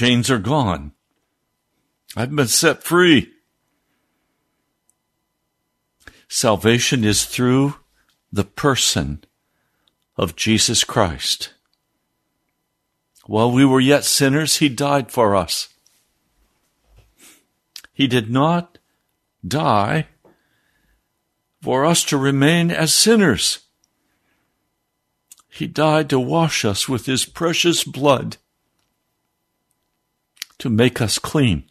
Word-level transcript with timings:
Chains 0.00 0.30
are 0.30 0.38
gone. 0.38 0.92
I've 2.16 2.34
been 2.34 2.48
set 2.48 2.82
free. 2.82 3.32
Salvation 6.26 7.04
is 7.04 7.26
through 7.26 7.74
the 8.32 8.44
person 8.44 9.22
of 10.16 10.36
Jesus 10.36 10.84
Christ. 10.84 11.52
While 13.26 13.52
we 13.52 13.62
were 13.66 13.78
yet 13.78 14.04
sinners, 14.04 14.56
He 14.56 14.70
died 14.70 15.12
for 15.12 15.36
us. 15.36 15.68
He 17.92 18.06
did 18.06 18.30
not 18.30 18.78
die 19.46 20.06
for 21.60 21.84
us 21.84 22.04
to 22.04 22.16
remain 22.16 22.70
as 22.70 22.94
sinners. 22.94 23.66
He 25.50 25.66
died 25.66 26.08
to 26.08 26.18
wash 26.18 26.64
us 26.64 26.88
with 26.88 27.04
His 27.04 27.26
precious 27.26 27.84
blood 27.84 28.38
to 30.60 30.70
make 30.70 31.00
us 31.00 31.18
clean. 31.18 31.64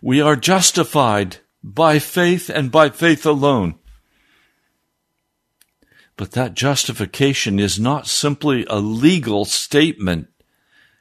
We 0.00 0.20
are 0.20 0.36
justified 0.36 1.38
by 1.62 1.98
faith 1.98 2.48
and 2.48 2.70
by 2.70 2.90
faith 2.90 3.26
alone. 3.26 3.74
But 6.16 6.32
that 6.32 6.54
justification 6.54 7.58
is 7.58 7.80
not 7.80 8.06
simply 8.06 8.64
a 8.68 8.78
legal 8.78 9.44
statement 9.44 10.28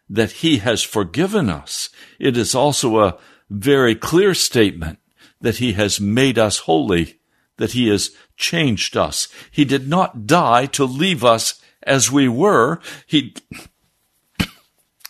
that 0.10 0.32
He 0.32 0.58
has 0.58 0.82
forgiven 0.82 1.50
us. 1.50 1.90
It 2.20 2.36
is 2.36 2.56
also 2.56 3.00
a 3.00 3.18
very 3.50 3.96
clear 3.96 4.34
statement 4.34 5.00
that 5.42 5.58
He 5.58 5.74
has 5.74 6.02
made 6.02 6.40
us 6.40 6.60
holy 6.60 7.22
that 7.62 7.74
he 7.74 7.90
has 7.90 8.10
changed 8.36 8.98
us. 8.98 9.28
He 9.52 9.66
did 9.66 9.88
not 9.88 10.26
die 10.26 10.66
to 10.68 10.84
leave 10.84 11.24
us 11.24 11.62
as 11.84 12.12
we 12.12 12.28
were. 12.28 12.80
He, 13.06 13.36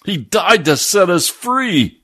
he 0.06 0.18
died 0.18 0.66
to 0.66 0.78
set 0.78 1.10
us 1.10 1.28
free. 1.28 2.02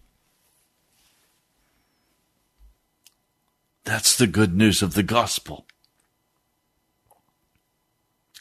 That's 3.84 4.18
the 4.18 4.28
good 4.28 4.54
news 4.54 4.82
of 4.82 4.94
the 4.94 5.04
gospel. 5.04 5.66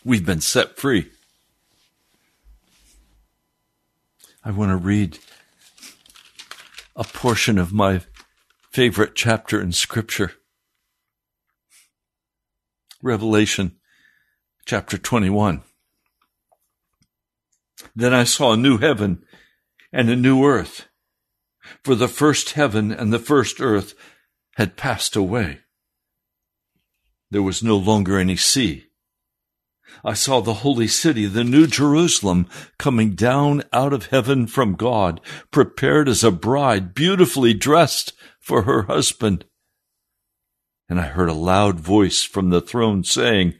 We've 0.04 0.26
been 0.26 0.40
set 0.40 0.76
free. 0.76 1.10
I 4.44 4.50
want 4.50 4.70
to 4.70 4.76
read 4.76 5.18
a 6.94 7.04
portion 7.04 7.58
of 7.58 7.72
my 7.72 8.02
favorite 8.70 9.14
chapter 9.14 9.60
in 9.60 9.72
Scripture. 9.72 10.32
Revelation 13.02 13.76
chapter 14.64 14.98
21. 14.98 15.62
Then 17.94 18.12
I 18.12 18.24
saw 18.24 18.52
a 18.52 18.56
new 18.56 18.78
heaven 18.78 19.24
and 19.92 20.10
a 20.10 20.16
new 20.16 20.44
earth, 20.44 20.88
for 21.84 21.94
the 21.94 22.08
first 22.08 22.50
heaven 22.50 22.92
and 22.92 23.12
the 23.12 23.18
first 23.18 23.60
earth 23.60 23.94
had 24.56 24.76
passed 24.76 25.16
away. 25.16 25.60
There 27.30 27.42
was 27.42 27.62
no 27.62 27.76
longer 27.76 28.18
any 28.18 28.36
sea. 28.36 28.84
I 30.04 30.14
saw 30.14 30.40
the 30.40 30.54
holy 30.54 30.88
city, 30.88 31.26
the 31.26 31.44
new 31.44 31.66
Jerusalem, 31.66 32.46
coming 32.78 33.14
down 33.14 33.62
out 33.72 33.92
of 33.92 34.06
heaven 34.06 34.46
from 34.46 34.74
God, 34.74 35.20
prepared 35.50 36.08
as 36.08 36.22
a 36.22 36.30
bride, 36.30 36.94
beautifully 36.94 37.54
dressed 37.54 38.12
for 38.40 38.62
her 38.62 38.82
husband. 38.82 39.44
And 40.88 41.00
I 41.00 41.04
heard 41.04 41.28
a 41.28 41.34
loud 41.34 41.80
voice 41.80 42.22
from 42.22 42.50
the 42.50 42.60
throne 42.60 43.04
saying, 43.04 43.54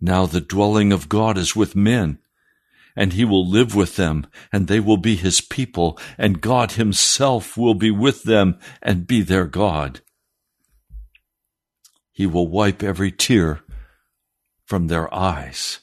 Now 0.00 0.26
the 0.26 0.40
dwelling 0.40 0.92
of 0.92 1.08
God 1.08 1.38
is 1.38 1.54
with 1.54 1.76
men, 1.76 2.18
and 2.96 3.12
he 3.12 3.24
will 3.24 3.48
live 3.48 3.74
with 3.74 3.96
them, 3.96 4.26
and 4.52 4.66
they 4.66 4.80
will 4.80 4.96
be 4.96 5.16
his 5.16 5.40
people, 5.40 5.98
and 6.16 6.40
God 6.40 6.72
himself 6.72 7.56
will 7.56 7.74
be 7.74 7.90
with 7.90 8.22
them 8.22 8.58
and 8.80 9.06
be 9.06 9.20
their 9.22 9.46
God. 9.46 10.00
He 12.12 12.26
will 12.26 12.46
wipe 12.46 12.82
every 12.82 13.10
tear 13.10 13.60
from 14.64 14.86
their 14.86 15.12
eyes. 15.12 15.80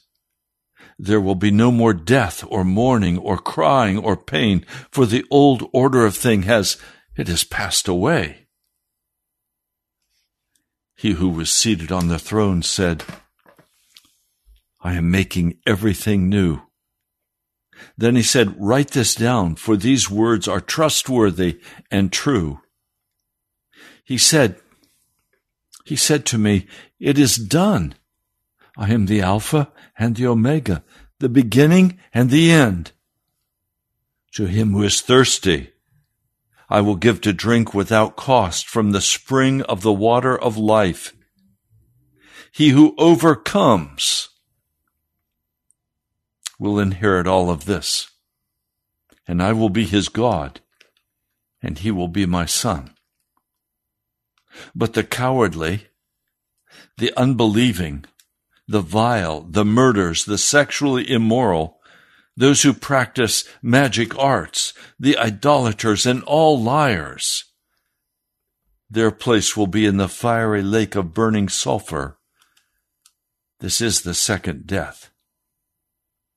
There 0.98 1.20
will 1.20 1.34
be 1.34 1.50
no 1.50 1.70
more 1.70 1.92
death 1.92 2.44
or 2.48 2.64
mourning 2.64 3.18
or 3.18 3.36
crying 3.36 3.98
or 3.98 4.16
pain, 4.16 4.64
for 4.90 5.04
the 5.04 5.24
old 5.30 5.68
order 5.72 6.06
of 6.06 6.16
thing 6.16 6.42
has, 6.42 6.78
it 7.16 7.28
has 7.28 7.44
passed 7.44 7.88
away. 7.88 8.46
He 10.94 11.12
who 11.12 11.28
was 11.28 11.50
seated 11.50 11.90
on 11.90 12.08
the 12.08 12.18
throne 12.18 12.62
said, 12.62 13.04
I 14.80 14.94
am 14.94 15.10
making 15.10 15.58
everything 15.66 16.28
new. 16.28 16.62
Then 17.96 18.16
he 18.16 18.22
said, 18.22 18.54
Write 18.58 18.90
this 18.92 19.14
down, 19.14 19.56
for 19.56 19.76
these 19.76 20.10
words 20.10 20.48
are 20.48 20.60
trustworthy 20.60 21.60
and 21.90 22.12
true. 22.12 22.60
He 24.04 24.18
said, 24.18 24.56
He 25.84 25.96
said 25.96 26.26
to 26.26 26.38
me, 26.38 26.66
It 26.98 27.18
is 27.18 27.36
done. 27.36 27.94
I 28.76 28.92
am 28.92 29.06
the 29.06 29.20
Alpha 29.20 29.70
and 29.98 30.16
the 30.16 30.26
Omega, 30.26 30.82
the 31.18 31.28
beginning 31.28 31.98
and 32.12 32.30
the 32.30 32.50
end. 32.50 32.92
To 34.34 34.46
him 34.46 34.72
who 34.72 34.82
is 34.82 35.00
thirsty, 35.00 35.72
I 36.70 36.80
will 36.80 36.96
give 36.96 37.20
to 37.20 37.34
drink 37.34 37.74
without 37.74 38.16
cost 38.16 38.66
from 38.66 38.92
the 38.92 39.02
spring 39.02 39.60
of 39.62 39.82
the 39.82 39.92
water 39.92 40.38
of 40.38 40.56
life. 40.56 41.12
He 42.50 42.70
who 42.70 42.94
overcomes 42.96 44.30
will 46.62 46.78
inherit 46.78 47.26
all 47.26 47.50
of 47.50 47.64
this, 47.64 48.08
and 49.26 49.42
I 49.42 49.52
will 49.52 49.68
be 49.68 49.84
his 49.84 50.08
God, 50.08 50.60
and 51.60 51.76
he 51.76 51.90
will 51.90 52.06
be 52.06 52.24
my 52.24 52.46
son. 52.46 52.94
But 54.72 54.92
the 54.92 55.02
cowardly, 55.02 55.88
the 56.98 57.12
unbelieving, 57.16 58.04
the 58.68 58.80
vile, 58.80 59.40
the 59.40 59.64
murders, 59.64 60.24
the 60.24 60.38
sexually 60.38 61.10
immoral, 61.10 61.80
those 62.36 62.62
who 62.62 62.72
practice 62.72 63.42
magic 63.60 64.16
arts, 64.16 64.72
the 65.00 65.18
idolaters, 65.18 66.06
and 66.06 66.22
all 66.22 66.62
liars. 66.62 67.42
Their 68.88 69.10
place 69.10 69.56
will 69.56 69.66
be 69.66 69.84
in 69.84 69.96
the 69.96 70.08
fiery 70.08 70.62
lake 70.62 70.94
of 70.94 71.12
burning 71.12 71.48
sulfur. 71.48 72.18
This 73.58 73.80
is 73.80 74.02
the 74.02 74.14
second 74.14 74.68
death. 74.68 75.11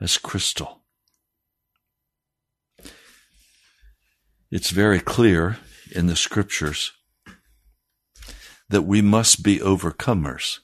as 0.00 0.18
crystal. 0.18 0.82
It's 4.50 4.70
very 4.70 5.00
clear 5.00 5.58
in 5.92 6.06
the 6.06 6.16
scriptures 6.16 6.92
that 8.68 8.82
we 8.82 9.02
must 9.02 9.42
be 9.42 9.58
overcomers. 9.58 10.60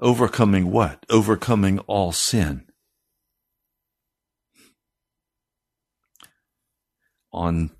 Overcoming 0.00 0.70
what? 0.70 1.04
Overcoming 1.10 1.78
all 1.80 2.12
sin. 2.12 2.66
On 7.32 7.70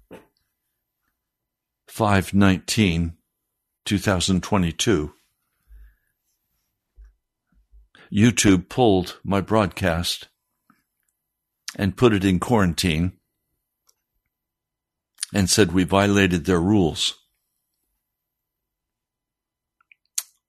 519, 1.87 3.17
2022, 3.85 5.13
YouTube 8.13 8.69
pulled 8.69 9.19
my 9.23 9.41
broadcast 9.41 10.29
and 11.77 11.97
put 11.97 12.13
it 12.13 12.25
in 12.25 12.39
quarantine 12.41 13.13
and 15.35 15.51
said 15.51 15.73
we 15.73 15.85
violated 15.85 16.45
their 16.45 16.61
rules. 16.61 17.15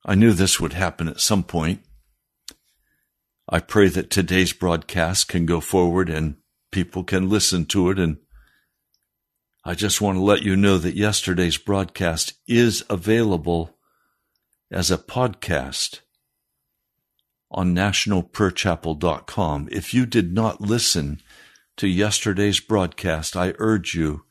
I 0.06 0.16
knew 0.16 0.32
this 0.34 0.60
would 0.60 0.74
happen 0.74 1.08
at 1.08 1.20
some 1.20 1.44
point. 1.44 1.84
I 3.50 3.60
pray 3.60 3.90
that 3.90 4.10
today's 4.10 4.54
broadcast 4.54 5.28
can 5.28 5.46
go 5.46 5.60
forward 5.60 6.10
and 6.10 6.38
people 6.72 7.04
can 7.04 7.30
listen 7.30 7.66
to 7.66 7.90
it. 7.90 8.00
And 8.00 8.18
I 9.66 9.74
just 9.76 10.02
want 10.02 10.18
to 10.18 10.24
let 10.24 10.44
you 10.44 10.56
know 10.56 10.78
that 10.78 10.96
yesterday's 10.96 11.58
broadcast 11.58 12.34
is 12.48 12.86
available 12.90 13.78
as 14.72 14.92
a 14.92 14.98
podcast 14.98 16.00
on 17.52 17.76
nationalprayerchapel.com. 17.76 19.70
If 19.72 19.94
you 19.94 20.06
did 20.06 20.34
not 20.34 20.62
listen 20.62 21.22
to 21.78 21.88
yesterday's 21.88 22.60
broadcast, 22.60 23.36
I 23.36 23.54
urge 23.58 23.96
you 23.96 24.26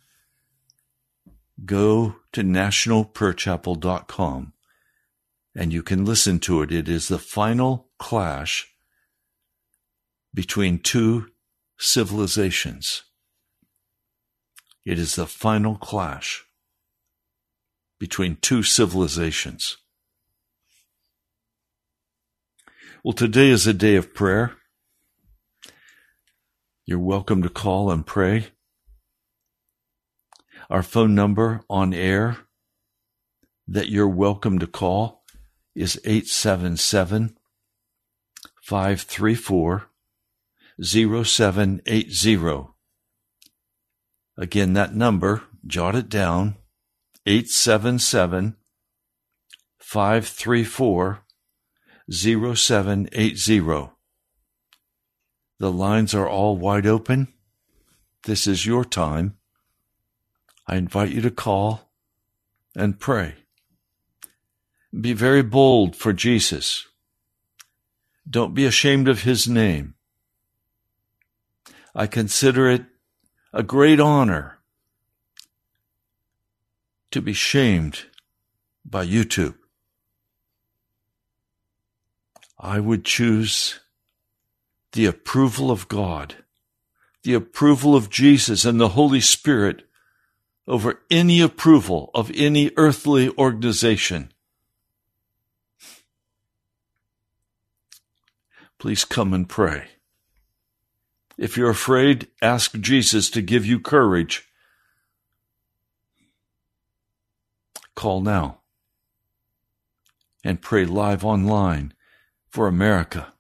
go 1.65 2.17
to 2.33 2.43
nationalprayerchapel.com 2.43 4.53
and 5.55 5.73
you 5.73 5.83
can 5.83 6.05
listen 6.05 6.39
to 6.41 6.61
it. 6.63 6.71
It 6.71 6.87
is 6.89 7.09
the 7.09 7.19
final 7.19 7.89
clash 7.99 8.69
between 10.33 10.79
two 10.79 11.31
civilizations. 11.79 13.03
It 14.85 14.99
is 14.99 15.17
the 15.17 15.27
final 15.27 15.77
clash 15.77 16.45
between 17.99 18.37
two 18.37 18.63
civilizations. 18.63 19.79
Well, 23.05 23.13
today 23.13 23.51
is 23.51 23.65
a 23.65 23.73
day 23.73 23.95
of 23.95 24.13
prayer. 24.13 24.57
You're 26.85 26.99
welcome 26.99 27.45
to 27.45 27.49
call 27.49 27.93
and 27.93 28.05
pray. 28.05 28.49
Our 30.69 30.83
phone 30.83 31.15
number 31.15 31.61
on 31.71 31.95
air 31.95 32.39
that 33.69 33.89
you're 33.89 34.09
welcome 34.09 34.59
to 34.59 34.67
call 34.67 35.23
is 35.77 36.01
877 36.05 37.37
534 38.63 39.87
0780. 40.83 42.67
Again, 44.37 44.73
that 44.73 44.95
number, 44.97 45.43
jot 45.65 45.95
it 45.95 46.09
down 46.09 46.57
877 47.27 48.57
534 49.79 51.23
0780. 52.11 53.91
The 55.59 55.73
lines 55.73 56.15
are 56.15 56.29
all 56.29 56.57
wide 56.57 56.87
open. 56.87 57.29
This 58.25 58.47
is 58.47 58.65
your 58.65 58.85
time. 58.85 59.37
I 60.67 60.77
invite 60.77 61.11
you 61.11 61.21
to 61.23 61.31
call 61.31 61.91
and 62.75 62.99
pray. 63.01 63.35
Be 64.99 65.13
very 65.13 65.43
bold 65.43 65.97
for 65.97 66.13
Jesus. 66.13 66.87
Don't 68.29 68.55
be 68.55 68.65
ashamed 68.65 69.09
of 69.09 69.23
his 69.23 69.49
name. 69.49 69.95
I 71.95 72.07
consider 72.07 72.69
it 72.69 72.85
a 73.53 73.63
great 73.63 74.01
honor 74.01 74.59
to 77.11 77.21
be 77.21 77.33
shamed 77.33 78.05
by 78.85 79.07
YouTube. 79.07 79.57
I 82.61 82.81
would 82.81 83.05
choose 83.05 83.81
the 84.93 85.07
approval 85.07 85.71
of 85.71 85.87
God, 85.89 86.37
the 87.23 87.35
approval 87.35 87.95
of 87.95 88.11
Jesus 88.11 88.65
and 88.65 88.81
the 88.81 88.91
Holy 88.91 89.21
Spirit 89.21 89.87
over 90.67 91.01
any 91.11 91.41
approval 91.41 92.11
of 92.15 92.31
any 92.35 92.71
earthly 92.77 93.31
organization. 93.39 94.33
Please 98.79 99.05
come 99.05 99.33
and 99.33 99.49
pray. 99.49 99.89
If 101.37 101.57
you're 101.57 101.71
afraid, 101.71 102.29
ask 102.43 102.79
Jesus 102.79 103.31
to 103.31 103.43
give 103.43 103.65
you 103.65 103.79
courage. 103.79 104.49
Call 107.95 108.21
now 108.21 108.59
and 110.45 110.61
pray 110.61 110.85
live 110.85 111.25
online 111.25 111.93
for 112.59 112.67
America, 112.67 113.33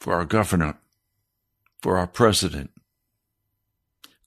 for 0.00 0.14
our 0.14 0.24
governor, 0.24 0.76
for 1.80 1.96
our 1.96 2.08
president. 2.08 2.72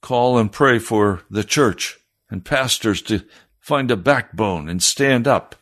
Call 0.00 0.38
and 0.38 0.50
pray 0.50 0.78
for 0.78 1.20
the 1.30 1.44
church 1.44 1.98
and 2.30 2.42
pastors 2.42 3.02
to 3.02 3.26
find 3.60 3.90
a 3.90 3.96
backbone 3.96 4.70
and 4.70 4.82
stand 4.82 5.28
up 5.28 5.54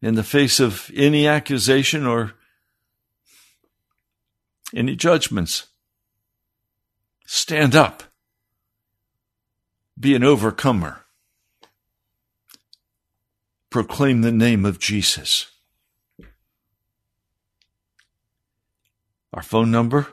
in 0.00 0.14
the 0.14 0.22
face 0.22 0.60
of 0.60 0.92
any 0.94 1.26
accusation 1.26 2.06
or 2.06 2.34
any 4.72 4.94
judgments. 4.94 5.66
Stand 7.26 7.74
up. 7.74 8.04
Be 9.98 10.14
an 10.14 10.22
overcomer. 10.22 11.04
Proclaim 13.70 14.20
the 14.20 14.30
name 14.30 14.64
of 14.64 14.78
Jesus. 14.78 15.49
Our 19.32 19.42
phone 19.42 19.70
number 19.70 20.08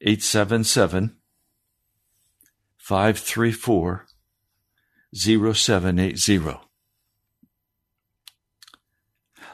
877 0.00 1.16
534 2.76 4.06
0780. 5.12 6.60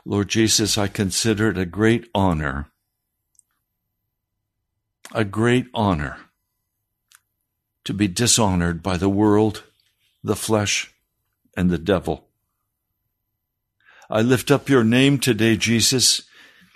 Lord 0.05 0.29
Jesus, 0.29 0.77
I 0.77 0.87
consider 0.87 1.49
it 1.51 1.57
a 1.57 1.65
great 1.65 2.11
honor, 2.15 2.71
a 5.15 5.25
great 5.25 5.67
honor 5.73 6.19
to 7.85 7.95
be 7.95 8.07
dishonored 8.07 8.83
by 8.83 8.99
the 8.99 9.09
world, 9.09 9.65
the 10.23 10.37
flesh, 10.37 10.93
and 11.57 11.71
the 11.71 11.79
devil. 11.79 12.29
I 14.11 14.21
lift 14.21 14.51
up 14.51 14.69
your 14.69 14.85
name 14.85 15.19
today, 15.19 15.57
Jesus, 15.57 16.23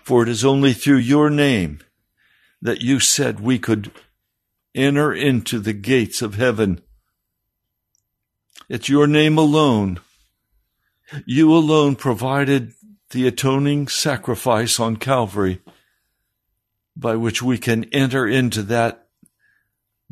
for 0.09 0.23
it 0.23 0.29
is 0.31 0.43
only 0.43 0.73
through 0.73 0.97
your 0.97 1.29
name 1.29 1.81
that 2.63 2.81
you 2.81 2.99
said 2.99 3.41
we 3.41 3.59
could 3.59 3.91
enter 4.75 5.13
into 5.13 5.59
the 5.59 5.75
gates 5.75 6.23
of 6.23 6.37
heaven. 6.37 6.81
It's 8.71 8.89
your 8.89 9.07
name 9.07 9.37
alone. 9.37 10.01
You 11.27 11.53
alone 11.55 11.95
provided 11.95 12.73
the 13.11 13.27
atoning 13.27 13.89
sacrifice 13.89 14.81
on 14.81 14.97
Calvary 14.97 15.61
by 16.97 17.15
which 17.15 17.43
we 17.43 17.59
can 17.59 17.85
enter 17.93 18.27
into 18.27 18.63
that 18.63 19.09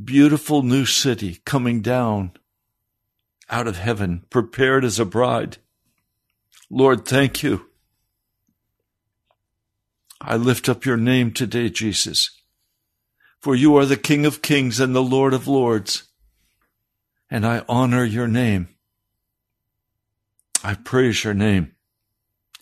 beautiful 0.04 0.62
new 0.62 0.84
city 0.84 1.40
coming 1.46 1.80
down 1.80 2.32
out 3.48 3.66
of 3.66 3.78
heaven, 3.78 4.26
prepared 4.28 4.84
as 4.84 4.98
a 4.98 5.06
bride. 5.06 5.56
Lord, 6.68 7.06
thank 7.06 7.42
you. 7.42 7.70
I 10.20 10.36
lift 10.36 10.68
up 10.68 10.84
your 10.84 10.96
name 10.96 11.32
today, 11.32 11.68
Jesus, 11.68 12.30
for 13.38 13.54
you 13.54 13.76
are 13.76 13.84
the 13.84 13.96
King 13.96 14.24
of 14.24 14.42
kings 14.42 14.80
and 14.80 14.94
the 14.94 15.02
Lord 15.02 15.34
of 15.34 15.46
lords, 15.46 16.04
and 17.30 17.46
I 17.46 17.64
honor 17.68 18.04
your 18.04 18.26
name. 18.26 18.68
I 20.64 20.74
praise 20.74 21.22
your 21.22 21.34
name, 21.34 21.72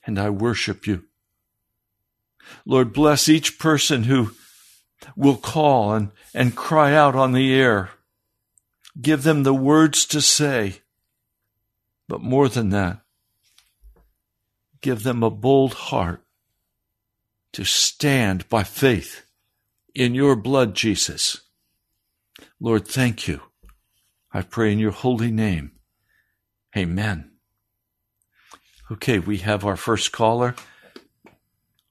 and 0.05 0.19
I 0.19 0.31
worship 0.31 0.87
you. 0.87 1.05
Lord, 2.67 2.93
bless 2.93 3.29
each 3.29 3.59
person 3.59 4.05
who 4.05 4.33
will 5.17 5.37
call 5.37 5.95
and, 5.95 6.11
and 6.35 6.57
cry 6.57 6.95
out 6.95 7.15
on 7.15 7.33
the 7.33 7.55
air. 7.55 7.91
Give 9.01 9.23
them 9.23 9.43
the 9.43 9.55
words 9.55 10.05
to 10.07 10.21
say. 10.21 10.81
But 12.09 12.21
more 12.21 12.49
than 12.49 12.71
that, 12.71 13.01
give 14.81 15.03
them 15.05 15.23
a 15.23 15.31
bold 15.31 15.75
heart 15.75 16.24
to 17.55 17.65
stand 17.65 18.49
by 18.49 18.65
faith 18.65 19.25
in 19.95 20.15
your 20.15 20.37
blood, 20.37 20.75
Jesus. 20.75 21.41
Lord, 22.61 22.87
thank 22.87 23.29
you. 23.29 23.41
I 24.33 24.43
pray 24.43 24.73
in 24.73 24.81
your 24.81 24.91
holy 24.91 25.31
name. 25.31 25.73
Amen. 26.77 27.31
Okay, 28.91 29.21
we 29.21 29.39
have 29.39 29.65
our 29.65 29.77
first 29.77 30.11
caller. 30.11 30.57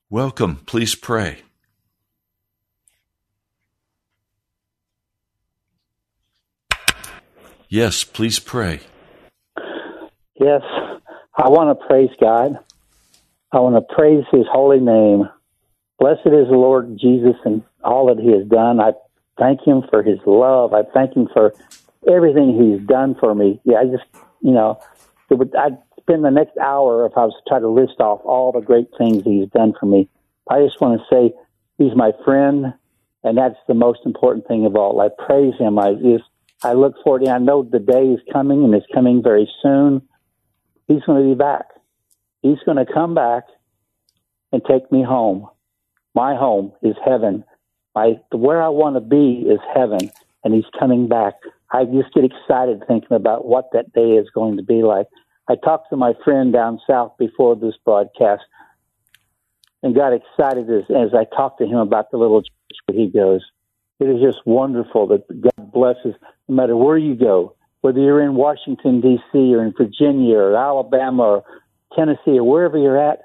Welcome. 0.09 0.57
Please 0.65 0.95
pray. 0.95 1.39
Yes, 7.69 8.03
please 8.03 8.37
pray. 8.39 8.81
Yes, 10.39 10.61
I 11.35 11.49
want 11.49 11.79
to 11.79 11.87
praise 11.87 12.11
God. 12.19 12.59
I 13.51 13.59
want 13.59 13.75
to 13.75 13.95
praise 13.95 14.25
His 14.31 14.45
holy 14.51 14.79
name. 14.79 15.29
Blessed 16.03 16.25
is 16.25 16.49
the 16.49 16.57
Lord 16.57 16.99
Jesus 16.99 17.37
and 17.45 17.63
all 17.81 18.07
that 18.07 18.21
He 18.21 18.29
has 18.33 18.45
done. 18.49 18.81
I 18.81 18.91
thank 19.39 19.61
Him 19.65 19.83
for 19.89 20.03
His 20.03 20.19
love. 20.25 20.73
I 20.73 20.81
thank 20.93 21.15
Him 21.15 21.29
for 21.31 21.53
everything 22.05 22.59
He's 22.59 22.85
done 22.85 23.15
for 23.17 23.33
me. 23.33 23.61
Yeah, 23.63 23.77
I 23.77 23.85
just, 23.85 24.03
you 24.41 24.51
know, 24.51 24.81
it 25.29 25.35
would, 25.35 25.55
I'd 25.55 25.77
spend 26.01 26.25
the 26.25 26.29
next 26.29 26.57
hour 26.57 27.05
if 27.05 27.13
I 27.15 27.23
was 27.23 27.33
to 27.33 27.49
try 27.49 27.59
to 27.61 27.69
list 27.69 28.01
off 28.01 28.19
all 28.25 28.51
the 28.51 28.59
great 28.59 28.89
things 28.97 29.23
He's 29.23 29.47
done 29.51 29.75
for 29.79 29.85
me. 29.85 30.09
I 30.51 30.61
just 30.65 30.81
want 30.81 30.99
to 30.99 31.05
say 31.09 31.33
He's 31.77 31.95
my 31.95 32.11
friend, 32.25 32.73
and 33.23 33.37
that's 33.37 33.55
the 33.69 33.73
most 33.73 33.99
important 34.05 34.45
thing 34.45 34.65
of 34.65 34.75
all. 34.75 34.99
I 34.99 35.07
praise 35.25 35.53
Him. 35.57 35.79
I 35.79 35.93
just, 35.93 36.25
I 36.63 36.73
look 36.73 36.95
forward 37.01 37.23
to. 37.23 37.31
I 37.31 37.37
know 37.37 37.63
the 37.63 37.79
day 37.79 38.07
is 38.07 38.19
coming, 38.33 38.65
and 38.65 38.75
it's 38.75 38.87
coming 38.93 39.23
very 39.23 39.49
soon. 39.61 40.01
He's 40.85 41.03
going 41.03 41.23
to 41.23 41.29
be 41.33 41.39
back. 41.39 41.67
He's 42.41 42.59
going 42.65 42.85
to 42.85 42.93
come 42.93 43.15
back 43.15 43.43
and 44.51 44.61
take 44.69 44.91
me 44.91 45.01
home. 45.01 45.47
My 46.15 46.35
home 46.35 46.73
is 46.81 46.95
heaven. 47.05 47.43
My 47.95 48.19
where 48.31 48.61
I 48.61 48.69
want 48.69 48.95
to 48.95 49.01
be 49.01 49.47
is 49.47 49.59
heaven, 49.73 50.11
and 50.43 50.53
He's 50.53 50.65
coming 50.79 51.07
back. 51.07 51.33
I 51.71 51.85
just 51.85 52.13
get 52.13 52.23
excited 52.23 52.83
thinking 52.87 53.15
about 53.15 53.45
what 53.45 53.69
that 53.73 53.93
day 53.93 54.11
is 54.11 54.29
going 54.33 54.57
to 54.57 54.63
be 54.63 54.83
like. 54.83 55.07
I 55.47 55.55
talked 55.55 55.89
to 55.89 55.97
my 55.97 56.13
friend 56.23 56.53
down 56.53 56.79
south 56.87 57.13
before 57.17 57.55
this 57.55 57.75
broadcast, 57.83 58.43
and 59.81 59.95
got 59.95 60.13
excited 60.13 60.69
as, 60.69 60.83
as 60.89 61.13
I 61.13 61.25
talked 61.35 61.59
to 61.59 61.65
him 61.65 61.79
about 61.79 62.11
the 62.11 62.17
little 62.17 62.41
church 62.41 62.77
where 62.85 62.97
he 62.97 63.09
goes. 63.09 63.41
It 63.99 64.05
is 64.05 64.21
just 64.21 64.45
wonderful 64.45 65.07
that 65.07 65.27
God 65.29 65.71
blesses 65.71 66.15
no 66.47 66.55
matter 66.55 66.75
where 66.75 66.97
you 66.97 67.15
go, 67.15 67.55
whether 67.81 67.99
you're 67.99 68.21
in 68.21 68.35
Washington 68.35 69.01
D.C. 69.01 69.55
or 69.55 69.63
in 69.63 69.73
Virginia 69.77 70.37
or 70.37 70.55
Alabama 70.55 71.23
or 71.23 71.43
Tennessee 71.95 72.37
or 72.37 72.43
wherever 72.43 72.77
you're 72.77 72.97
at. 72.97 73.21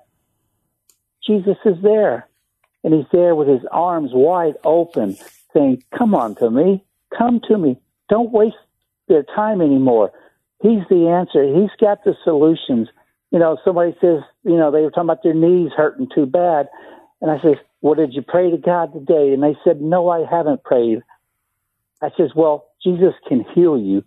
Jesus 1.27 1.57
is 1.65 1.77
there. 1.83 2.28
And 2.89 2.97
he's 2.97 3.13
there 3.13 3.35
with 3.35 3.49
his 3.49 3.61
arms 3.71 4.13
wide 4.15 4.55
open, 4.65 5.15
saying, 5.53 5.83
Come 5.99 6.15
on 6.15 6.35
to 6.37 6.51
me. 6.51 6.83
Come 7.19 7.39
to 7.47 7.59
me. 7.59 7.77
Don't 8.09 8.33
waste 8.33 8.57
their 9.09 9.25
time 9.25 9.61
anymore. 9.61 10.11
He's 10.63 10.89
the 10.89 11.07
answer. 11.09 11.45
He's 11.45 11.69
got 11.79 12.03
the 12.05 12.15
solutions. 12.25 12.89
You 13.31 13.41
know, 13.41 13.59
somebody 13.63 13.95
says, 14.01 14.21
you 14.43 14.57
know, 14.57 14.71
they 14.71 14.81
were 14.81 14.91
talking 14.91 15.03
about 15.03 15.23
their 15.23 15.35
knees 15.35 15.71
hurting 15.77 16.09
too 16.15 16.25
bad. 16.25 16.69
And 17.21 17.31
I 17.31 17.39
says, 17.43 17.57
Well, 17.83 17.95
did 17.95 18.15
you 18.15 18.23
pray 18.23 18.51
to 18.51 18.57
God 18.57 18.95
today? 18.95 19.35
And 19.35 19.43
they 19.43 19.55
said, 19.65 19.83
No, 19.83 20.09
I 20.09 20.25
haven't 20.25 20.65
prayed. 20.65 21.03
I 22.01 22.09
says, 22.17 22.31
Well, 22.35 22.69
Jesus 22.83 23.13
can 23.29 23.45
heal 23.55 23.77
you 23.77 24.03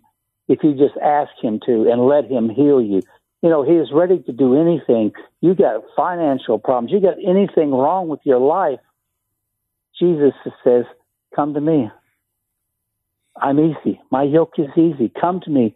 if 0.48 0.58
you 0.64 0.72
just 0.72 0.96
ask 1.00 1.30
him 1.40 1.60
to 1.66 1.88
and 1.88 2.04
let 2.04 2.24
him 2.24 2.48
heal 2.48 2.82
you. 2.82 3.02
You 3.42 3.50
know, 3.50 3.64
He 3.64 3.72
is 3.72 3.88
ready 3.92 4.20
to 4.20 4.32
do 4.32 4.60
anything. 4.60 5.12
You 5.40 5.54
got 5.54 5.82
financial 5.96 6.58
problems. 6.58 6.92
You 6.92 7.00
got 7.00 7.16
anything 7.26 7.72
wrong 7.72 8.08
with 8.08 8.20
your 8.24 8.38
life. 8.38 8.80
Jesus 9.98 10.32
says, 10.64 10.84
Come 11.34 11.54
to 11.54 11.60
me. 11.60 11.90
I'm 13.40 13.58
easy. 13.58 14.00
My 14.10 14.22
yoke 14.22 14.54
is 14.58 14.68
easy. 14.76 15.10
Come 15.20 15.40
to 15.44 15.50
me. 15.50 15.74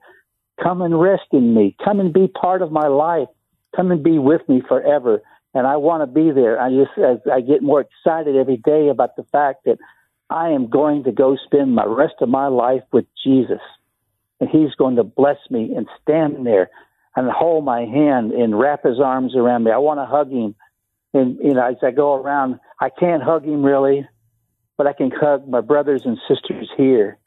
Come 0.62 0.82
and 0.82 0.99
rest 1.00 1.28
in 1.32 1.54
me. 1.54 1.76
Come 1.82 2.00
and 2.00 2.12
be 2.12 2.28
part 2.28 2.62
of 2.62 2.70
my 2.70 2.87
life. 2.87 3.28
Come 3.75 3.90
and 3.90 4.02
be 4.02 4.18
with 4.18 4.46
me 4.49 4.62
forever. 4.66 5.20
And 5.54 5.66
I 5.66 5.76
want 5.76 6.02
to 6.02 6.06
be 6.06 6.30
there. 6.32 6.61
I 6.61 6.70
just, 6.70 6.99
as 6.99 7.18
I 7.30 7.40
get 7.40 7.62
more 7.62 7.80
excited 7.80 8.37
every 8.37 8.58
day 8.58 8.88
about 8.88 9.16
the 9.16 9.25
fact 9.25 9.64
that 9.64 9.78
I 10.28 10.50
am 10.50 10.68
going 10.68 11.04
to 11.04 11.12
go 11.12 11.37
spend 11.44 11.75
my 11.75 11.85
rest 11.85 12.16
of 12.20 12.28
my 12.28 12.49
life 12.49 12.82
with 12.92 13.06
Jesus. 13.25 13.61
And 14.38 14.50
he's 14.50 14.75
going 14.76 14.96
to 14.96 15.04
bless 15.04 15.38
me 15.50 15.73
and 15.75 15.87
stand 16.02 16.46
there 16.46 16.70
and 17.16 17.30
hold 17.30 17.64
my 17.64 17.80
hand 17.80 18.32
and 18.32 18.58
wrap 18.58 18.85
his 18.85 19.00
arms 19.00 19.35
around 19.35 19.64
me. 19.64 19.73
I 19.73 19.78
want 19.78 19.99
to 19.99 20.04
hug 20.04 20.30
him. 20.30 20.54
And, 21.14 21.38
you 21.42 21.54
know, 21.54 21.66
as 21.66 21.76
I 21.82 21.90
go 21.90 22.14
around, 22.14 22.61
I 22.78 22.90
can't 22.90 23.23
hug 23.23 23.44
him 23.44 23.64
really, 23.64 24.06
but 24.76 24.87
I 24.87 24.92
can 24.92 25.11
hug 25.11 25.49
my 25.49 25.62
brothers 25.62 26.02
and 26.04 26.18
sisters 26.28 26.68
here. 26.76 27.18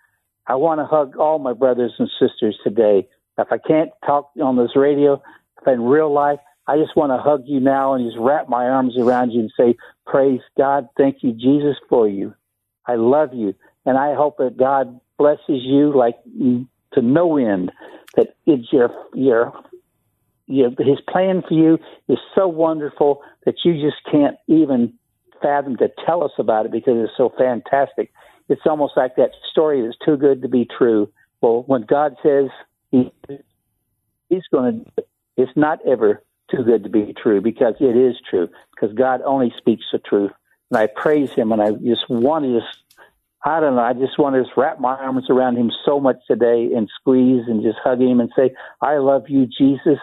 I 0.45 0.55
want 0.55 0.79
to 0.79 0.85
hug 0.85 1.17
all 1.17 1.39
my 1.39 1.53
brothers 1.53 1.93
and 1.97 2.09
sisters 2.19 2.57
today. 2.63 3.07
If 3.37 3.47
I 3.51 3.57
can't 3.57 3.89
talk 4.05 4.31
on 4.41 4.57
this 4.57 4.75
radio, 4.75 5.21
if 5.59 5.67
in 5.67 5.81
real 5.81 6.13
life, 6.13 6.39
I 6.67 6.77
just 6.77 6.95
want 6.95 7.11
to 7.11 7.17
hug 7.17 7.43
you 7.45 7.59
now 7.59 7.93
and 7.93 8.07
just 8.07 8.19
wrap 8.19 8.47
my 8.47 8.65
arms 8.65 8.95
around 8.97 9.31
you 9.31 9.41
and 9.41 9.51
say, 9.57 9.75
Praise 10.05 10.41
God. 10.55 10.87
Thank 10.97 11.17
you, 11.21 11.33
Jesus, 11.33 11.77
for 11.89 12.07
you. 12.07 12.35
I 12.85 12.95
love 12.95 13.33
you. 13.33 13.55
And 13.85 13.97
I 13.97 14.13
hope 14.13 14.37
that 14.37 14.57
God 14.57 14.99
blesses 15.17 15.63
you 15.63 15.95
like 15.97 16.15
to 16.25 17.01
no 17.01 17.37
end, 17.37 17.71
that 18.15 18.35
it's 18.45 18.71
your, 18.71 18.89
your 19.13 19.53
you 20.49 20.75
his 20.79 20.99
plan 21.07 21.43
for 21.47 21.53
you 21.53 21.77
is 22.09 22.17
so 22.35 22.47
wonderful 22.47 23.21
that 23.45 23.55
you 23.63 23.73
just 23.73 23.97
can't 24.11 24.35
even 24.47 24.93
fathom 25.41 25.77
to 25.77 25.89
tell 26.05 26.23
us 26.23 26.31
about 26.39 26.65
it 26.65 26.71
because 26.71 26.95
it's 26.97 27.13
so 27.15 27.31
fantastic. 27.37 28.11
It's 28.49 28.61
almost 28.65 28.93
like 28.97 29.15
that 29.15 29.29
story 29.51 29.81
that's 29.83 29.97
too 30.03 30.17
good 30.17 30.41
to 30.41 30.49
be 30.49 30.65
true. 30.65 31.09
Well, 31.39 31.63
when 31.67 31.83
God 31.83 32.15
says 32.23 32.49
he, 32.91 33.11
he's 34.27 34.43
going 34.51 34.85
to, 34.97 35.03
it's 35.37 35.51
not 35.55 35.79
ever 35.87 36.23
too 36.51 36.63
good 36.63 36.83
to 36.83 36.89
be 36.89 37.13
true 37.21 37.41
because 37.41 37.75
it 37.79 37.95
is 37.95 38.15
true 38.27 38.49
because 38.71 38.93
God 38.95 39.21
only 39.23 39.53
speaks 39.57 39.85
the 39.91 39.99
truth. 39.99 40.31
And 40.71 40.79
I 40.79 40.87
praise 40.87 41.31
him 41.31 41.51
and 41.51 41.61
I 41.61 41.71
just 41.71 42.09
want 42.09 42.45
to 42.45 42.59
just, 42.59 42.99
I 43.45 43.59
don't 43.59 43.75
know, 43.75 43.83
I 43.83 43.93
just 43.93 44.17
want 44.17 44.35
to 44.35 44.43
just 44.43 44.57
wrap 44.57 44.79
my 44.79 44.95
arms 44.95 45.29
around 45.29 45.57
him 45.57 45.71
so 45.85 45.99
much 45.99 46.17
today 46.27 46.71
and 46.75 46.89
squeeze 46.99 47.43
and 47.47 47.61
just 47.61 47.77
hug 47.83 48.01
him 48.01 48.19
and 48.19 48.31
say, 48.35 48.55
I 48.81 48.97
love 48.97 49.25
you, 49.29 49.45
Jesus 49.45 49.99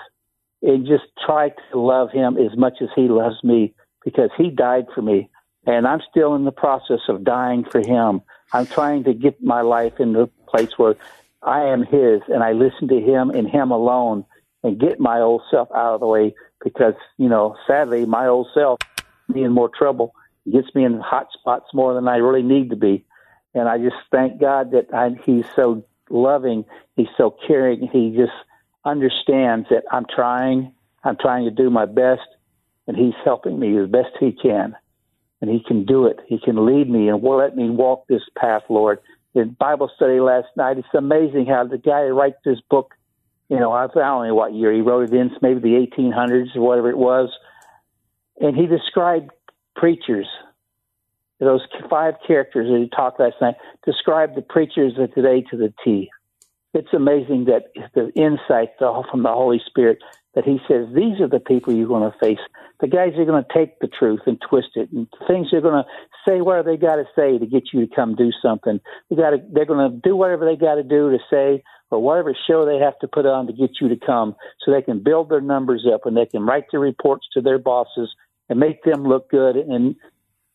and 0.63 0.87
just 0.87 1.05
try 1.25 1.51
to 1.51 1.79
love 1.79 2.11
him 2.11 2.37
as 2.39 2.57
much 2.57 2.75
as 2.81 2.89
he 2.95 3.09
loves 3.09 3.43
me 3.43 3.75
because 4.05 4.31
he 4.37 4.51
died 4.51 4.87
for 4.95 5.03
me. 5.03 5.29
And 5.67 5.87
I'm 5.87 6.01
still 6.09 6.35
in 6.35 6.45
the 6.45 6.53
process 6.53 7.01
of 7.09 7.25
dying 7.25 7.65
for 7.65 7.81
him. 7.81 8.23
I'm 8.53 8.67
trying 8.67 9.05
to 9.05 9.15
get 9.15 9.43
my 9.43 9.63
life 9.63 9.99
into 9.99 10.21
a 10.21 10.27
place 10.49 10.71
where 10.77 10.95
I 11.43 11.65
am 11.65 11.83
his 11.83 12.23
and 12.29 12.43
I 12.43 12.53
listen 12.53 12.89
to 12.89 13.01
him 13.01 13.31
and 13.31 13.49
him 13.49 13.71
alone 13.71 14.25
and 14.63 14.81
get 14.81 15.01
my 15.01 15.21
old 15.21 15.43
self 15.51 15.69
out 15.73 15.95
of 15.95 16.01
the 16.01 16.07
way 16.07 16.35
because, 16.63 16.95
you 17.19 17.29
know, 17.29 17.57
sadly, 17.67 18.07
my 18.07 18.27
old 18.27 18.49
self 18.55 18.79
me 19.29 19.45
in 19.45 19.53
more 19.53 19.69
trouble 19.69 20.15
gets 20.51 20.73
me 20.75 20.85
in 20.85 21.01
hot 21.01 21.29
spots 21.33 21.67
more 21.75 21.95
than 21.95 22.09
I 22.09 22.17
really 22.17 22.43
need 22.43 22.71
to 22.71 22.77
be. 22.77 23.05
And 23.55 23.69
I 23.69 23.79
just 23.79 23.97
thank 24.13 24.41
God 24.41 24.73
that 24.73 24.93
I, 24.93 25.17
he's 25.25 25.47
so 25.55 25.85
loving. 26.11 26.65
He's 26.95 27.09
so 27.17 27.35
caring. 27.47 27.89
He 27.93 28.15
just, 28.17 28.33
understands 28.87 29.67
that 29.69 29.83
I'm 29.91 30.07
trying, 30.09 30.73
I'm 31.05 31.17
trying 31.21 31.45
to 31.45 31.51
do 31.51 31.69
my 31.69 31.85
best, 31.85 32.29
and 32.87 32.97
he's 32.97 33.15
helping 33.25 33.59
me 33.59 33.77
as 33.79 33.89
best 33.89 34.11
he 34.19 34.33
can. 34.33 34.75
And 35.43 35.51
he 35.51 35.61
can 35.67 35.85
do 35.85 36.07
it. 36.07 36.21
He 36.27 36.39
can 36.39 36.65
lead 36.65 36.89
me 36.89 37.09
and 37.09 37.21
will 37.21 37.39
let 37.39 37.57
me 37.57 37.69
walk 37.69 38.07
this 38.07 38.23
path, 38.39 38.63
Lord. 38.71 39.01
In 39.35 39.55
Bible 39.59 39.91
study 39.95 40.19
last 40.19 40.47
night, 40.57 40.79
it's 40.79 40.89
amazing 40.95 41.47
how 41.47 41.67
the 41.67 41.77
guy 41.77 42.07
who 42.07 42.15
writes 42.15 42.39
this 42.45 42.61
book, 42.71 42.95
you 43.51 43.59
know, 43.59 43.71
I 43.71 43.87
don't 43.89 44.27
know 44.27 44.35
what 44.35 44.55
year 44.55 44.73
he 44.73 44.81
wrote 44.81 45.13
it 45.13 45.15
in, 45.15 45.31
maybe 45.43 45.61
the 45.61 45.87
1800s 45.99 46.57
or 46.57 46.63
whatever 46.63 46.89
it 46.89 46.97
was, 46.97 47.29
and 48.41 48.57
he 48.57 48.67
described 48.67 49.31
preachers. 49.75 50.27
Those 51.39 51.61
five 51.91 52.15
characters 52.27 52.69
that 52.71 52.79
he 52.79 52.89
talked 52.89 53.21
last 53.21 53.37
night 53.43 53.57
described 53.85 54.37
the 54.37 54.43
preachers 54.43 54.95
of 54.99 55.13
today 55.13 55.43
to 55.51 55.57
the 55.59 55.73
T 55.85 56.09
it's 56.77 56.95
amazing 56.95 57.47
that 57.47 57.73
the 57.95 58.13
insight 58.15 58.71
from 58.79 59.23
the 59.23 59.33
Holy 59.33 59.61
Spirit 59.67 59.99
that 60.35 60.45
He 60.45 60.59
says 60.69 60.87
these 60.95 61.21
are 61.21 61.29
the 61.29 61.41
people 61.41 61.75
you're 61.75 61.89
going 61.89 62.11
to 62.11 62.19
face. 62.19 62.39
The 62.81 62.89
guys 62.89 63.13
are 63.17 63.25
going 63.25 63.43
to 63.43 63.55
take 63.59 63.79
the 63.81 63.89
truth 63.89 64.21
and 64.27 64.41
twist 64.49 64.69
it, 64.75 64.93
and 64.93 65.09
things 65.27 65.49
they're 65.51 65.63
going 65.63 65.83
to 65.83 65.89
say 66.29 66.43
whatever 66.43 66.71
they 66.71 66.77
got 66.77 66.97
to 66.97 67.07
say 67.17 67.39
to 67.39 67.47
get 67.47 67.73
you 67.73 67.87
to 67.87 67.95
come 67.95 68.15
do 68.15 68.31
something. 68.43 68.79
They 69.09 69.17
got 69.17 69.33
they're 69.53 69.65
going 69.65 69.91
to 69.91 69.97
do 69.97 70.15
whatever 70.15 70.45
they 70.45 70.57
got 70.57 70.75
to 70.75 70.83
do 70.83 71.11
to 71.11 71.19
say 71.31 71.63
or 71.91 72.03
whatever 72.03 72.37
show 72.49 72.67
they 72.67 72.79
have 72.79 72.99
to 72.99 73.09
put 73.09 73.27
on 73.27 73.47
to 73.47 73.53
get 73.53 73.71
you 73.81 73.89
to 73.89 73.97
come, 73.97 74.35
so 74.61 74.73
they 74.73 74.83
can 74.83 75.03
build 75.03 75.31
their 75.31 75.41
numbers 75.41 75.87
up 75.93 76.03
and 76.05 76.17
they 76.17 76.27
can 76.27 76.45
write 76.45 76.65
their 76.71 76.81
reports 76.81 77.27
to 77.33 77.41
their 77.41 77.59
bosses 77.59 78.15
and 78.49 78.61
make 78.61 78.83
them 78.85 79.05
look 79.05 79.31
good, 79.31 79.57
and 79.57 79.97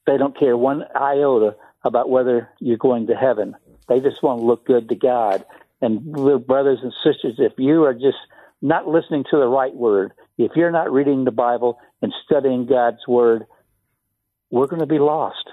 they 0.06 0.18
don't 0.18 0.38
care 0.38 0.56
one 0.56 0.84
iota 0.96 1.56
about 1.84 2.10
whether 2.10 2.50
you're 2.60 2.78
going 2.78 3.08
to 3.08 3.16
heaven. 3.16 3.56
They 3.88 4.00
just 4.00 4.22
want 4.22 4.40
to 4.40 4.46
look 4.46 4.66
good 4.66 4.90
to 4.90 4.96
God. 4.96 5.44
And 5.82 6.06
little 6.16 6.40
brothers 6.40 6.80
and 6.84 6.94
sisters, 7.04 7.36
if 7.40 7.54
you 7.58 7.84
are 7.86 7.94
just 7.94 8.18
not 8.62 8.88
listening 8.88 9.24
to 9.32 9.38
the 9.38 9.48
right 9.48 9.74
word, 9.74 10.14
if 10.38 10.52
you're 10.56 10.72
not 10.72 10.92
reading 10.92 11.24
the 11.24 11.32
Bible 11.32 11.80
and 12.02 12.14
studying 12.26 12.68
God's 12.68 13.06
word, 13.08 13.46
we're 14.52 14.68
going 14.68 14.82
to 14.82 14.86
be 14.86 15.00
lost. 15.00 15.50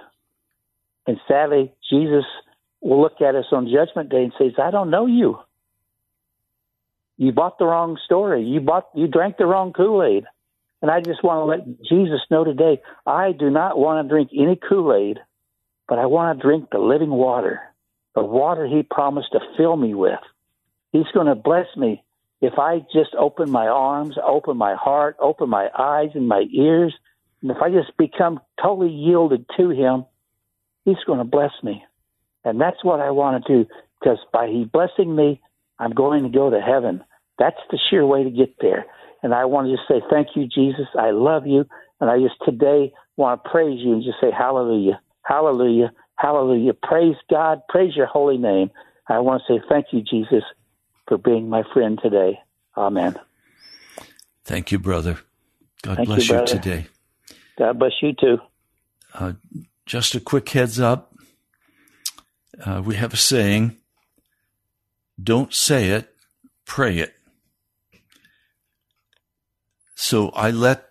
And 1.07 1.19
sadly, 1.27 1.73
Jesus 1.91 2.25
will 2.83 3.01
look 3.01 3.21
at 3.23 3.35
us 3.35 3.47
on 3.53 3.73
Judgment 3.73 4.11
Day 4.11 4.25
and 4.25 4.33
says, 4.39 4.53
"I 4.63 4.71
don't 4.71 4.91
know 4.91 5.07
you. 5.07 5.39
You 7.17 7.33
bought 7.33 7.59
the 7.59 7.65
wrong 7.65 7.99
story. 8.05 8.45
You 8.45 8.61
bought, 8.61 8.89
you 8.95 9.09
drank 9.09 9.39
the 9.39 9.47
wrong 9.47 9.73
Kool 9.73 10.03
Aid." 10.03 10.25
And 10.83 10.91
I 10.91 11.01
just 11.01 11.25
want 11.25 11.41
to 11.41 11.45
let 11.45 11.83
Jesus 11.83 12.21
know 12.31 12.45
today, 12.45 12.81
I 13.07 13.33
do 13.33 13.51
not 13.51 13.79
want 13.79 14.05
to 14.05 14.09
drink 14.09 14.31
any 14.33 14.57
Kool 14.57 14.95
Aid, 14.95 15.19
but 15.89 15.99
I 15.99 16.07
want 16.07 16.39
to 16.39 16.43
drink 16.47 16.69
the 16.71 16.79
living 16.79 17.11
water 17.11 17.61
the 18.19 18.27
water 18.27 18.67
He 18.67 18.83
promised 18.83 19.33
to 19.33 19.41
fill 19.57 19.77
me 19.77 19.95
with. 19.95 20.21
He's 20.93 21.11
going 21.15 21.27
to 21.27 21.35
bless 21.35 21.67
me 21.77 22.03
if 22.41 22.59
I 22.59 22.81
just 22.93 23.15
open 23.19 23.51
my 23.51 23.67
arms, 23.67 24.17
open 24.25 24.57
my 24.57 24.75
heart, 24.75 25.17
open 25.21 25.49
my 25.49 25.69
eyes 25.77 26.11
and 26.15 26.29
my 26.29 26.45
ears, 26.53 26.95
and 27.43 27.51
if 27.51 27.59
I 27.59 27.71
just 27.71 27.97
become 27.97 28.41
totally 28.61 28.91
yielded 28.91 29.47
to 29.57 29.71
Him, 29.71 30.05
He's 30.85 31.03
going 31.07 31.19
to 31.19 31.25
bless 31.25 31.53
me. 31.63 31.85
And 32.45 32.61
that's 32.61 32.83
what 32.83 33.01
I 33.01 33.11
want 33.11 33.45
to 33.45 33.53
do 33.53 33.69
because 34.01 34.19
by 34.33 34.49
He 34.49 34.65
blessing 34.65 35.15
me, 35.15 35.41
I'm 35.79 35.93
going 35.93 36.23
to 36.25 36.29
go 36.29 36.51
to 36.51 36.61
heaven. 36.61 37.05
That's 37.39 37.61
the 37.71 37.79
sheer 37.91 38.07
way 38.07 38.25
to 38.25 38.31
get 38.31 38.55
there. 38.61 38.87
And 39.23 39.35
I 39.35 39.45
want 39.45 39.67
to 39.69 39.77
just 39.77 39.89
say, 39.89 40.01
thank 40.11 40.29
you, 40.35 40.47
Jesus. 40.47 40.87
I 40.99 41.11
love 41.11 41.47
you. 41.47 41.67
And 42.01 42.09
I 42.09 42.19
just 42.19 42.37
today 42.45 42.93
want 43.17 43.43
to 43.43 43.51
praise 43.51 43.81
you 43.81 43.93
and 43.93 44.03
just 44.03 44.21
say, 44.21 44.31
hallelujah, 44.31 45.01
hallelujah, 45.23 45.93
Hallelujah. 46.19 46.75
Praise 46.75 47.15
God. 47.31 47.63
Praise 47.69 47.95
your 47.95 48.07
holy 48.07 48.39
name. 48.39 48.71
I 49.09 49.21
want 49.21 49.43
to 49.47 49.55
say 49.55 49.63
thank 49.69 49.87
you, 49.93 50.03
Jesus, 50.03 50.43
for 51.07 51.17
being 51.17 51.49
my 51.49 51.63
friend 51.73 51.99
today. 52.03 52.39
Amen. 52.77 53.15
Thank 54.45 54.73
you, 54.73 54.81
brother. 54.81 55.21
God 55.83 55.97
thank 55.97 56.09
bless 56.09 56.29
you, 56.29 56.39
you, 56.39 56.47
today. 56.47 56.87
God 57.57 57.79
bless 57.79 57.93
you 58.03 58.15
too. 58.21 58.39
Uh, 59.15 59.35
just 59.87 60.15
a 60.17 60.21
quick 60.21 60.49
heads 60.49 60.81
up. 60.81 61.15
Uh, 62.65 62.83
we 62.85 62.97
have 62.97 63.15
a 63.15 63.17
saying 63.17 63.77
don't 65.23 65.55
say 65.55 65.91
it, 65.91 66.15
pray 66.65 66.99
it. 66.99 67.15
So 69.95 70.31
I 70.31 70.51
let 70.51 70.89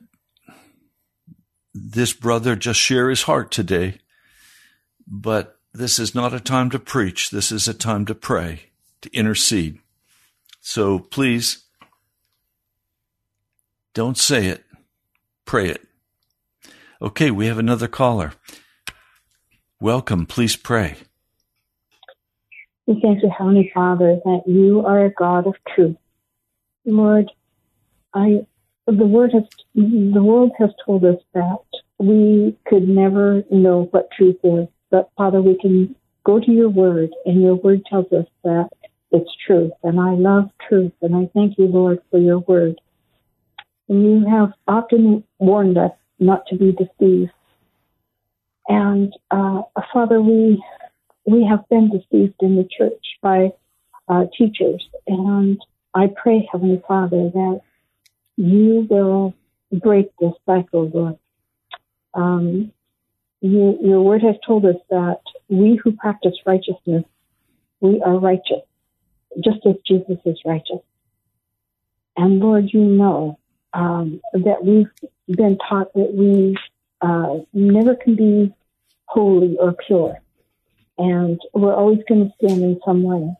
this 1.73 2.13
brother 2.13 2.55
just 2.55 2.79
share 2.79 3.09
his 3.09 3.23
heart 3.23 3.51
today 3.51 3.99
but 5.07 5.57
this 5.73 5.99
is 5.99 6.13
not 6.13 6.33
a 6.33 6.39
time 6.39 6.69
to 6.71 6.79
preach. 6.79 7.29
This 7.29 7.51
is 7.51 7.67
a 7.67 7.73
time 7.73 8.05
to 8.05 8.15
pray, 8.15 8.71
to 9.01 9.09
intercede. 9.13 9.79
So 10.59 10.99
please 10.99 11.63
don't 13.93 14.17
say 14.17 14.47
it, 14.47 14.63
pray 15.45 15.69
it. 15.69 15.81
Okay, 17.01 17.31
we 17.31 17.47
have 17.47 17.59
another 17.59 17.87
caller. 17.87 18.33
Welcome. 19.79 20.25
Please 20.25 20.55
pray. 20.55 20.95
We 22.87 22.99
thank 23.01 23.21
you, 23.21 23.29
Heavenly 23.29 23.71
Father, 23.73 24.19
that 24.23 24.41
you 24.47 24.83
are 24.85 25.05
a 25.05 25.11
God 25.11 25.45
of 25.45 25.53
truth. 25.75 25.97
Lord, 26.85 27.29
I 28.13 28.47
the 28.87 29.05
word 29.05 29.31
has 29.33 29.43
the 29.75 30.23
world 30.23 30.51
has 30.57 30.69
told 30.85 31.03
us 31.05 31.17
that 31.33 31.57
we 31.99 32.57
could 32.65 32.87
never 32.87 33.43
know 33.51 33.89
what 33.91 34.09
truth 34.17 34.37
is. 34.43 34.67
But 34.89 35.09
Father, 35.17 35.41
we 35.41 35.57
can 35.59 35.95
go 36.23 36.39
to 36.39 36.51
your 36.51 36.69
word, 36.69 37.09
and 37.25 37.41
your 37.41 37.55
word 37.55 37.81
tells 37.89 38.11
us 38.11 38.25
that 38.43 38.69
it's 39.11 39.29
truth. 39.45 39.71
And 39.83 39.99
I 39.99 40.11
love 40.11 40.49
truth, 40.67 40.93
and 41.01 41.15
I 41.15 41.29
thank 41.33 41.57
you, 41.57 41.65
Lord, 41.65 41.99
for 42.11 42.19
your 42.19 42.39
word. 42.39 42.79
And 43.89 44.03
you 44.03 44.29
have 44.29 44.53
often 44.67 45.23
warned 45.39 45.77
us 45.77 45.91
not 46.19 46.45
to 46.47 46.57
be 46.57 46.71
deceived. 46.71 47.31
And 48.67 49.13
uh, 49.31 49.61
Father, 49.93 50.21
we 50.21 50.61
we 51.25 51.45
have 51.45 51.67
been 51.69 51.89
deceived 51.89 52.35
in 52.41 52.55
the 52.55 52.67
church 52.77 53.05
by 53.21 53.51
uh, 54.09 54.25
teachers, 54.37 54.87
and 55.07 55.59
I 55.93 56.07
pray, 56.21 56.47
Heavenly 56.51 56.81
Father, 56.87 57.29
that 57.33 57.61
you 58.37 58.87
will 58.89 59.33
break 59.71 60.11
this 60.19 60.33
cycle, 60.45 60.89
Lord. 60.89 61.17
Um, 62.13 62.71
you, 63.41 63.77
your 63.81 64.01
word 64.01 64.21
has 64.23 64.35
told 64.45 64.65
us 64.65 64.75
that 64.89 65.19
we 65.49 65.79
who 65.81 65.91
practice 65.93 66.33
righteousness, 66.45 67.03
we 67.79 68.01
are 68.01 68.17
righteous, 68.17 68.63
just 69.43 69.65
as 69.65 69.75
Jesus 69.87 70.17
is 70.25 70.39
righteous. 70.45 70.81
And 72.15 72.39
Lord, 72.39 72.69
you 72.73 72.81
know 72.81 73.39
um, 73.73 74.21
that 74.33 74.63
we've 74.63 74.89
been 75.27 75.57
taught 75.69 75.93
that 75.93 76.13
we 76.13 76.55
uh, 77.01 77.43
never 77.53 77.95
can 77.95 78.15
be 78.15 78.53
holy 79.05 79.55
or 79.59 79.73
pure. 79.85 80.19
And 80.97 81.39
we're 81.53 81.75
always 81.75 81.99
going 82.09 82.25
to 82.25 82.47
sin 82.47 82.63
in 82.63 82.79
some 82.83 83.03
way. 83.03 83.31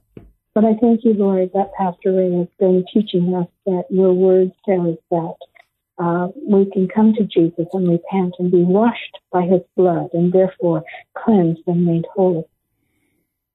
But 0.54 0.66
I 0.66 0.76
thank 0.80 1.04
you, 1.04 1.14
Lord, 1.14 1.52
that 1.54 1.72
Pastor 1.78 2.14
Ray 2.14 2.32
has 2.34 2.48
been 2.60 2.86
teaching 2.94 3.34
us 3.36 3.48
that 3.66 3.86
your 3.90 4.14
word 4.14 4.52
says 4.68 4.98
that 5.10 5.36
uh, 6.00 6.28
we 6.36 6.70
can 6.72 6.88
come 6.88 7.14
to 7.14 7.24
Jesus 7.24 7.66
and 7.74 7.90
repent 7.90 8.36
and 8.40 8.52
be 8.52 8.64
washed 8.64 9.18
by 9.32 9.44
his 9.44 9.62
blood 9.76 10.10
and 10.14 10.32
therefore 10.32 10.84
cleansed 11.18 11.62
and 11.68 11.86
made 11.86 12.06
holy. 12.14 12.44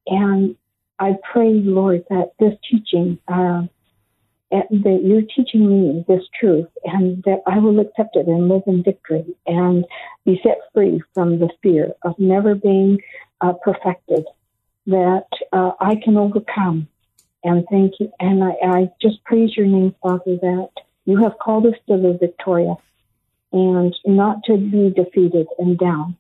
And 0.07 0.57
I 0.99 1.17
pray, 1.33 1.53
Lord, 1.53 2.05
that 2.11 2.33
this 2.41 2.55
teaching, 2.69 3.19
uh, 3.29 3.63
that 4.51 5.01
you're 5.03 5.23
teaching 5.23 5.69
me 5.69 6.05
this 6.09 6.23
truth 6.39 6.69
and 6.85 7.23
that 7.25 7.43
I 7.47 7.59
will 7.59 7.81
accept 7.81 8.17
it 8.17 8.27
and 8.27 8.49
live 8.49 8.63
in 8.67 8.83
victory 8.83 9.25
and 9.47 9.85
be 10.25 10.41
set 10.43 10.59
free 10.75 11.01
from 11.15 11.39
the 11.39 11.49
fear 11.63 11.93
of 12.03 12.19
never 12.19 12.55
being 12.55 13.01
uh, 13.41 13.55
perfected, 13.65 14.25
that 14.87 15.27
uh, 15.53 15.73
I 15.81 15.95
can 15.97 16.17
overcome. 16.17 16.89
And 17.45 17.65
thank 17.71 17.95
you. 17.99 18.13
And 18.21 18.45
I, 18.45 18.53
I 18.63 18.91
just 19.01 19.25
praise 19.25 19.57
your 19.57 19.67
name, 19.67 19.95
Father, 20.03 20.37
that 20.41 20.71
you 21.05 21.17
have 21.23 21.39
called 21.39 21.67
us 21.67 21.75
to 21.89 21.95
live 21.95 22.21
victorious 22.21 22.79
and 23.53 23.95
not 24.05 24.45
to 24.45 24.57
be 24.57 24.91
defeated 24.91 25.47
and 25.59 25.79
down. 25.79 26.17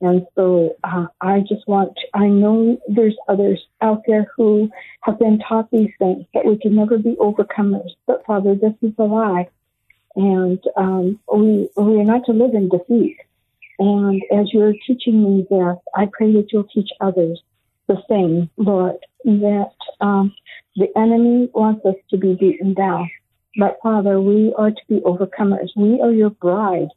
And 0.00 0.26
so 0.34 0.76
uh, 0.84 1.06
I 1.20 1.40
just 1.40 1.66
want, 1.66 1.96
to, 1.96 2.18
I 2.18 2.28
know 2.28 2.78
there's 2.86 3.16
others 3.28 3.64
out 3.80 4.02
there 4.06 4.30
who 4.36 4.70
have 5.00 5.18
been 5.18 5.38
taught 5.38 5.70
these 5.70 5.90
things, 5.98 6.26
that 6.34 6.44
we 6.44 6.58
can 6.58 6.76
never 6.76 6.98
be 6.98 7.16
overcomers. 7.16 7.90
But 8.06 8.24
Father, 8.26 8.54
this 8.54 8.74
is 8.82 8.92
a 8.98 9.04
lie. 9.04 9.48
And 10.14 10.62
um, 10.76 11.18
we, 11.32 11.68
we 11.76 12.00
are 12.00 12.04
not 12.04 12.26
to 12.26 12.32
live 12.32 12.54
in 12.54 12.68
defeat. 12.68 13.16
And 13.78 14.22
as 14.32 14.52
you're 14.52 14.74
teaching 14.86 15.22
me 15.22 15.46
this, 15.50 15.76
I 15.94 16.08
pray 16.12 16.32
that 16.34 16.52
you'll 16.52 16.64
teach 16.64 16.90
others 17.00 17.42
the 17.86 18.02
same, 18.08 18.50
Lord, 18.56 18.96
that 19.24 19.72
um, 20.00 20.34
the 20.76 20.88
enemy 20.96 21.48
wants 21.54 21.84
us 21.86 21.94
to 22.10 22.16
be 22.16 22.34
beaten 22.34 22.74
down. 22.74 23.10
But 23.58 23.78
Father, 23.82 24.20
we 24.20 24.54
are 24.58 24.70
to 24.70 24.82
be 24.88 25.00
overcomers. 25.00 25.70
We 25.76 26.00
are 26.02 26.12
your 26.12 26.30
bride, 26.30 26.88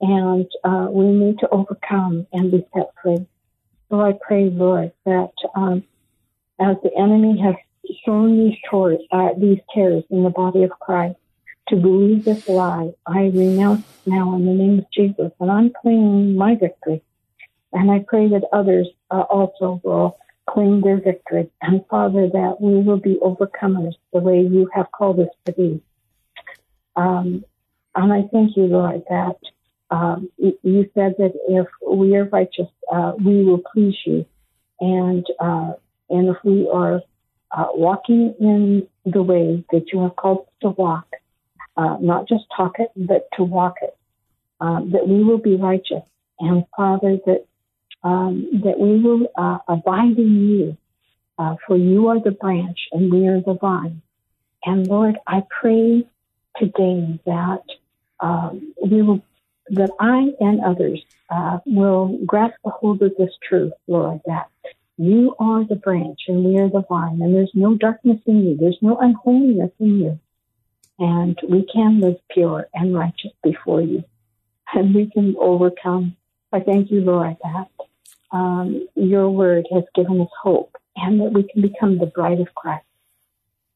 and 0.00 0.46
uh, 0.64 0.88
we 0.90 1.06
need 1.06 1.38
to 1.38 1.48
overcome 1.50 2.26
and 2.32 2.50
be 2.50 2.66
set 2.74 2.90
free. 3.00 3.26
So 3.90 4.00
I 4.00 4.14
pray, 4.20 4.50
Lord, 4.50 4.92
that 5.06 5.32
um, 5.54 5.84
as 6.60 6.76
the 6.82 6.90
enemy 6.98 7.40
has 7.40 7.54
shown 8.04 8.38
these, 8.38 8.58
tor- 8.68 8.98
uh, 9.12 9.28
these 9.38 9.58
tears 9.74 10.04
in 10.10 10.24
the 10.24 10.30
body 10.30 10.64
of 10.64 10.70
Christ, 10.70 11.16
to 11.68 11.76
believe 11.76 12.24
this 12.24 12.42
lie. 12.48 12.90
I 13.06 13.30
renounce 13.32 13.84
now 14.04 14.34
in 14.34 14.46
the 14.46 14.52
name 14.52 14.78
of 14.80 14.86
Jesus, 14.92 15.30
and 15.38 15.50
I'm 15.50 15.72
claiming 15.80 16.34
my 16.34 16.56
victory. 16.56 17.02
And 17.72 17.90
I 17.90 18.04
pray 18.06 18.28
that 18.28 18.48
others 18.52 18.88
uh, 19.12 19.20
also 19.20 19.80
will 19.84 20.18
claim 20.48 20.80
their 20.80 21.00
victory. 21.00 21.50
And 21.62 21.84
Father, 21.88 22.28
that 22.32 22.56
we 22.60 22.82
will 22.82 22.98
be 22.98 23.18
overcomers 23.22 23.94
the 24.12 24.18
way 24.18 24.40
you 24.40 24.68
have 24.74 24.90
called 24.90 25.20
us 25.20 25.28
to 25.46 25.52
be. 25.52 25.80
Um, 26.96 27.44
and 27.94 28.12
I 28.12 28.22
thank 28.32 28.56
you, 28.56 28.64
Lord, 28.64 29.02
that 29.08 29.36
um, 29.90 30.30
you 30.38 30.88
said 30.94 31.14
that 31.18 31.32
if 31.48 31.66
we 31.86 32.16
are 32.16 32.24
righteous, 32.24 32.68
uh, 32.92 33.12
we 33.22 33.44
will 33.44 33.62
please 33.72 33.96
you. 34.06 34.24
And, 34.80 35.26
uh, 35.40 35.72
and 36.08 36.28
if 36.28 36.36
we 36.44 36.68
are 36.72 37.02
uh, 37.50 37.66
walking 37.74 38.34
in 38.40 38.86
the 39.04 39.22
way 39.22 39.64
that 39.72 39.92
you 39.92 40.02
have 40.02 40.16
called 40.16 40.40
us 40.40 40.52
to 40.62 40.70
walk, 40.70 41.06
uh, 41.76 41.96
not 42.00 42.28
just 42.28 42.44
talk 42.56 42.78
it, 42.78 42.90
but 42.96 43.28
to 43.36 43.42
walk 43.42 43.76
it, 43.82 43.96
um, 44.60 44.90
that 44.92 45.08
we 45.08 45.24
will 45.24 45.38
be 45.38 45.56
righteous. 45.56 46.02
And 46.38 46.64
Father, 46.76 47.18
that 47.26 47.46
um, 48.02 48.62
that 48.64 48.78
we 48.78 48.98
will 49.00 49.26
uh, 49.36 49.58
abide 49.68 50.16
in 50.16 50.48
you, 50.48 50.76
uh, 51.38 51.56
for 51.66 51.76
you 51.76 52.08
are 52.08 52.20
the 52.20 52.30
branch 52.30 52.78
and 52.92 53.12
we 53.12 53.26
are 53.26 53.40
the 53.40 53.58
vine. 53.60 54.00
And 54.64 54.86
Lord, 54.86 55.16
I 55.26 55.42
pray 55.60 56.06
today 56.58 57.20
that 57.26 57.62
um, 58.20 58.74
we 58.84 59.02
will, 59.02 59.22
that 59.70 59.90
I 60.00 60.32
and 60.40 60.60
others 60.60 61.02
uh, 61.30 61.58
will 61.66 62.18
grasp 62.26 62.56
a 62.64 62.70
hold 62.70 63.02
of 63.02 63.12
this 63.18 63.30
truth, 63.48 63.72
Lord, 63.86 64.20
that 64.26 64.48
you 64.96 65.34
are 65.38 65.64
the 65.64 65.76
branch 65.76 66.20
and 66.28 66.44
we 66.44 66.58
are 66.58 66.68
the 66.68 66.84
vine, 66.88 67.22
and 67.22 67.34
there's 67.34 67.52
no 67.54 67.74
darkness 67.74 68.18
in 68.26 68.44
you, 68.44 68.56
there's 68.56 68.78
no 68.82 68.98
unholiness 68.98 69.70
in 69.78 70.00
you 70.00 70.20
and 71.00 71.38
we 71.48 71.66
can 71.72 72.00
live 72.00 72.16
pure 72.30 72.68
and 72.74 72.94
righteous 72.94 73.32
before 73.42 73.80
you, 73.80 74.04
and 74.74 74.94
we 74.94 75.10
can 75.10 75.34
overcome. 75.40 76.14
I 76.52 76.60
thank 76.60 76.90
you, 76.90 77.00
Lord, 77.00 77.36
that 77.42 77.68
um, 78.30 78.86
your 78.94 79.30
word 79.30 79.66
has 79.72 79.84
given 79.94 80.20
us 80.20 80.28
hope 80.42 80.76
and 80.96 81.20
that 81.20 81.32
we 81.32 81.42
can 81.42 81.62
become 81.62 81.98
the 81.98 82.06
bride 82.06 82.40
of 82.40 82.54
Christ. 82.54 82.84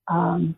Um, 0.06 0.54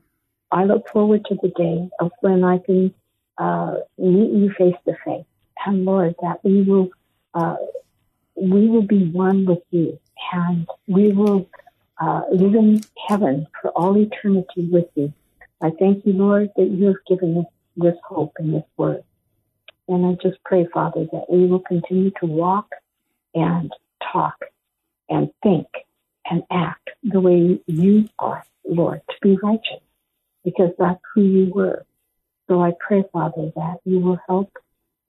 I 0.51 0.65
look 0.65 0.89
forward 0.89 1.25
to 1.27 1.37
the 1.43 1.49
day 1.49 1.89
of 2.01 2.13
when 2.21 2.45
I 2.45 2.59
can 2.59 2.95
uh, 3.39 3.77
meet 3.99 4.33
you 4.33 4.53
face 4.57 4.77
to 4.87 4.95
face, 5.05 5.25
and 5.65 5.85
Lord, 5.85 6.15
that 6.23 6.45
we 6.45 6.63
will 6.63 6.91
uh, 7.35 7.57
we 8.37 8.69
will 8.69 8.83
be 8.87 9.11
one 9.11 9.47
with 9.47 9.63
you, 9.71 9.99
and 10.33 10.67
we 10.87 11.13
will 11.13 11.49
uh, 12.01 12.23
live 12.31 12.55
in 12.55 12.81
heaven 13.09 13.47
for 13.61 13.71
all 13.71 13.97
eternity 13.97 14.69
with 14.71 14.87
you. 14.95 15.13
I 15.63 15.71
thank 15.79 16.05
you, 16.07 16.13
Lord, 16.13 16.51
that 16.57 16.69
you 16.69 16.87
have 16.87 17.05
given 17.09 17.39
us 17.39 17.47
this 17.77 17.97
hope 18.05 18.33
and 18.39 18.55
this 18.55 18.65
word. 18.77 19.03
And 19.89 20.07
I 20.07 20.13
just 20.23 20.43
pray, 20.45 20.67
Father, 20.73 21.07
that 21.13 21.27
we 21.31 21.47
will 21.47 21.61
continue 21.61 22.11
to 22.21 22.27
walk 22.27 22.69
and 23.35 23.71
talk 24.13 24.37
and 25.09 25.31
think 25.43 25.67
and 26.29 26.43
act 26.51 26.91
the 27.03 27.21
way 27.21 27.61
you 27.67 28.09
are, 28.19 28.45
Lord, 28.65 29.01
to 29.09 29.17
be 29.23 29.39
righteous, 29.43 29.81
because 30.47 30.71
that's 30.79 31.03
who 31.15 31.23
you 31.23 31.53
were. 31.55 31.85
So 32.49 32.63
I 32.63 32.73
pray, 32.81 33.05
Father, 33.13 33.53
that 33.57 33.81
you 33.85 34.01
will 34.01 34.19
help 34.27 34.51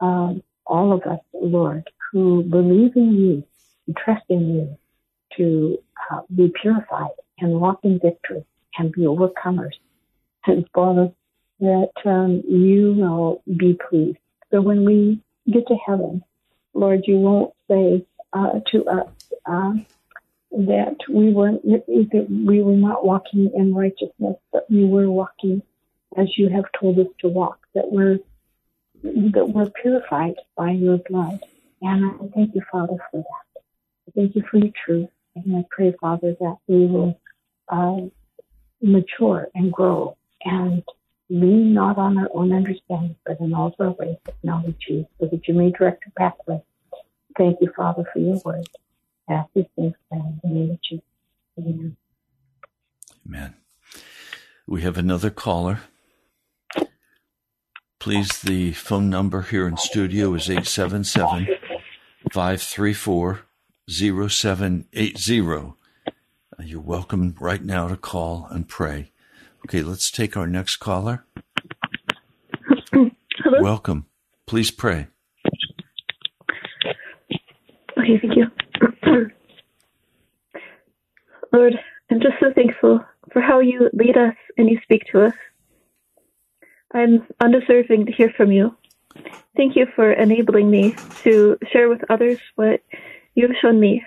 um, 0.01 0.43
all 0.65 0.91
of 0.91 1.03
us, 1.03 1.21
Lord, 1.33 1.89
who 2.11 2.43
believe 2.43 2.97
in 2.97 3.13
you 3.13 3.43
and 3.87 3.95
trust 3.95 4.25
in 4.27 4.55
you 4.55 4.77
to 5.37 5.77
uh, 6.11 6.21
be 6.35 6.51
purified 6.61 7.11
and 7.39 7.61
walk 7.61 7.79
in 7.83 7.99
victory 7.99 8.43
and 8.77 8.91
be 8.91 9.03
overcomers 9.03 9.73
and 10.47 10.67
Father, 10.73 11.11
that 11.59 11.91
um, 12.05 12.43
you 12.47 12.93
will 12.97 13.43
be 13.57 13.77
pleased. 13.89 14.17
So 14.51 14.61
when 14.61 14.85
we 14.85 15.21
get 15.51 15.67
to 15.67 15.75
heaven, 15.85 16.23
Lord, 16.73 17.03
you 17.05 17.17
won't 17.17 17.53
say 17.69 18.05
uh, 18.33 18.59
to 18.71 18.85
us 18.85 19.09
uh, 19.45 19.73
that 20.51 20.97
we 21.09 21.33
were 21.33 21.51
that 21.51 22.27
we 22.29 22.61
were 22.61 22.75
not 22.75 23.05
walking 23.05 23.51
in 23.55 23.73
righteousness, 23.73 24.37
but 24.51 24.69
we 24.69 24.85
were 24.85 25.09
walking 25.09 25.61
as 26.17 26.37
you 26.37 26.49
have 26.49 26.65
told 26.79 26.99
us 26.99 27.07
to 27.19 27.27
walk. 27.27 27.59
That 27.75 27.91
we're 27.91 28.19
that 29.03 29.49
we're 29.49 29.69
purified 29.69 30.35
by 30.55 30.71
your 30.71 30.97
blood. 30.97 31.39
And 31.81 32.05
I 32.05 32.27
thank 32.33 32.55
you, 32.55 32.61
Father, 32.71 32.97
for 33.11 33.17
that. 33.17 33.61
I 34.07 34.11
thank 34.15 34.35
you 34.35 34.43
for 34.49 34.57
your 34.57 34.73
truth. 34.85 35.09
And 35.35 35.57
I 35.57 35.65
pray, 35.69 35.93
Father, 36.01 36.35
that 36.39 36.57
we 36.67 36.87
will 36.87 37.19
uh, 37.69 38.07
mature 38.81 39.49
and 39.53 39.71
grow 39.71 40.17
and 40.43 40.83
lean 41.29 41.73
not 41.73 41.97
on 41.97 42.17
our 42.17 42.29
own 42.33 42.53
understanding, 42.53 43.15
but 43.25 43.39
in 43.39 43.53
all 43.53 43.67
of 43.67 43.73
our 43.79 43.91
ways 43.91 44.17
acknowledge 44.27 44.85
you, 44.87 45.05
so 45.19 45.27
that 45.27 45.47
you 45.47 45.53
may 45.53 45.71
direct 45.71 46.03
our 46.05 46.31
pathway. 46.31 46.61
Thank 47.37 47.61
you, 47.61 47.71
Father, 47.75 48.03
for 48.11 48.19
your 48.19 48.41
word. 48.43 48.67
Ask 49.29 49.49
these 49.53 49.65
things 49.75 49.93
in 50.11 50.39
the 50.43 50.49
name 50.49 50.71
of 50.71 50.79
Jesus. 50.81 51.03
Amen. 51.59 51.97
Amen. 53.27 53.55
We 54.65 54.81
have 54.83 54.97
another 54.97 55.29
caller. 55.29 55.81
Please, 57.99 58.39
the 58.39 58.71
phone 58.73 59.09
number 59.09 59.41
here 59.41 59.67
in 59.67 59.75
studio 59.75 60.33
is 60.33 60.49
877 60.49 61.47
534 62.31 63.41
0780. 63.89 65.41
Uh, 65.49 65.71
you're 66.63 66.79
welcome 66.79 67.35
right 67.39 67.63
now 67.63 67.87
to 67.87 67.97
call 67.97 68.47
and 68.49 68.67
pray. 68.69 69.11
Okay, 69.65 69.81
let's 69.81 70.09
take 70.09 70.37
our 70.37 70.47
next 70.47 70.77
caller. 70.77 71.25
Hello? 72.91 73.61
Welcome. 73.61 74.05
Please 74.45 74.71
pray. 74.71 75.07
Okay, 77.97 78.19
thank 78.21 78.37
you. 78.37 78.45
Lord, 81.53 81.73
I'm 82.11 82.19
just 82.19 82.35
so 82.39 82.51
thankful 82.53 82.99
for 83.31 83.41
how 83.41 83.59
you 83.59 83.89
lead 83.93 84.17
us 84.17 84.35
and 84.57 84.69
you 84.69 84.79
speak 84.83 85.03
to 85.11 85.25
us. 85.25 85.33
I'm 86.93 87.25
undeserving 87.39 88.05
to 88.05 88.11
hear 88.11 88.31
from 88.35 88.51
you. 88.51 88.75
Thank 89.55 89.75
you 89.75 89.87
for 89.95 90.11
enabling 90.11 90.69
me 90.69 90.95
to 91.23 91.57
share 91.71 91.89
with 91.89 92.01
others 92.09 92.39
what 92.55 92.81
you've 93.35 93.55
shown 93.61 93.79
me. 93.79 94.03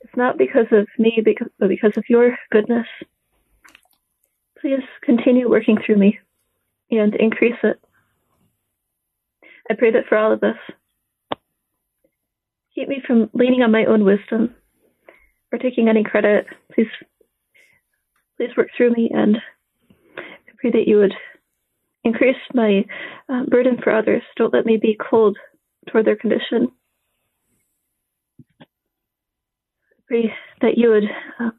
It's 0.00 0.16
not 0.16 0.38
because 0.38 0.66
of 0.72 0.88
me, 0.98 1.22
but 1.58 1.68
because 1.68 1.96
of 1.96 2.04
your 2.08 2.36
goodness. 2.50 2.86
Please 4.60 4.82
continue 5.02 5.48
working 5.48 5.78
through 5.84 5.96
me 5.96 6.18
and 6.90 7.14
increase 7.14 7.56
it. 7.62 7.80
I 9.70 9.74
pray 9.74 9.92
that 9.92 10.06
for 10.08 10.18
all 10.18 10.32
of 10.32 10.42
us. 10.42 10.56
Keep 12.74 12.88
me 12.88 13.02
from 13.06 13.30
leaning 13.32 13.62
on 13.62 13.72
my 13.72 13.84
own 13.84 14.04
wisdom 14.04 14.54
or 15.52 15.58
taking 15.58 15.88
any 15.88 16.04
credit. 16.04 16.46
Please, 16.74 16.88
please 18.36 18.50
work 18.56 18.68
through 18.76 18.92
me, 18.92 19.10
and 19.12 19.38
I 20.18 20.52
pray 20.58 20.70
that 20.70 20.86
you 20.86 20.96
would 20.98 21.14
increase 22.04 22.36
my 22.54 22.84
uh, 23.28 23.44
burden 23.46 23.78
for 23.82 23.94
others. 23.94 24.22
Don't 24.36 24.54
let 24.54 24.66
me 24.66 24.76
be 24.76 24.96
cold 24.98 25.36
toward 25.88 26.06
their 26.06 26.16
condition. 26.16 26.68
I 28.60 28.64
pray 30.06 30.34
that 30.62 30.76
you 30.78 30.90
would 30.90 31.04
uh, 31.38 31.50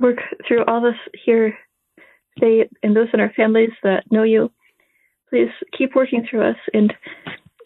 work 0.00 0.18
through 0.46 0.64
all 0.64 0.78
of 0.78 0.94
us 0.94 1.00
here 1.24 1.56
today 2.38 2.68
and 2.82 2.96
those 2.96 3.08
in 3.12 3.20
our 3.20 3.32
families 3.36 3.70
that 3.82 4.04
know 4.10 4.22
you. 4.22 4.50
Please 5.30 5.50
keep 5.76 5.94
working 5.94 6.26
through 6.28 6.50
us 6.50 6.56
and 6.72 6.92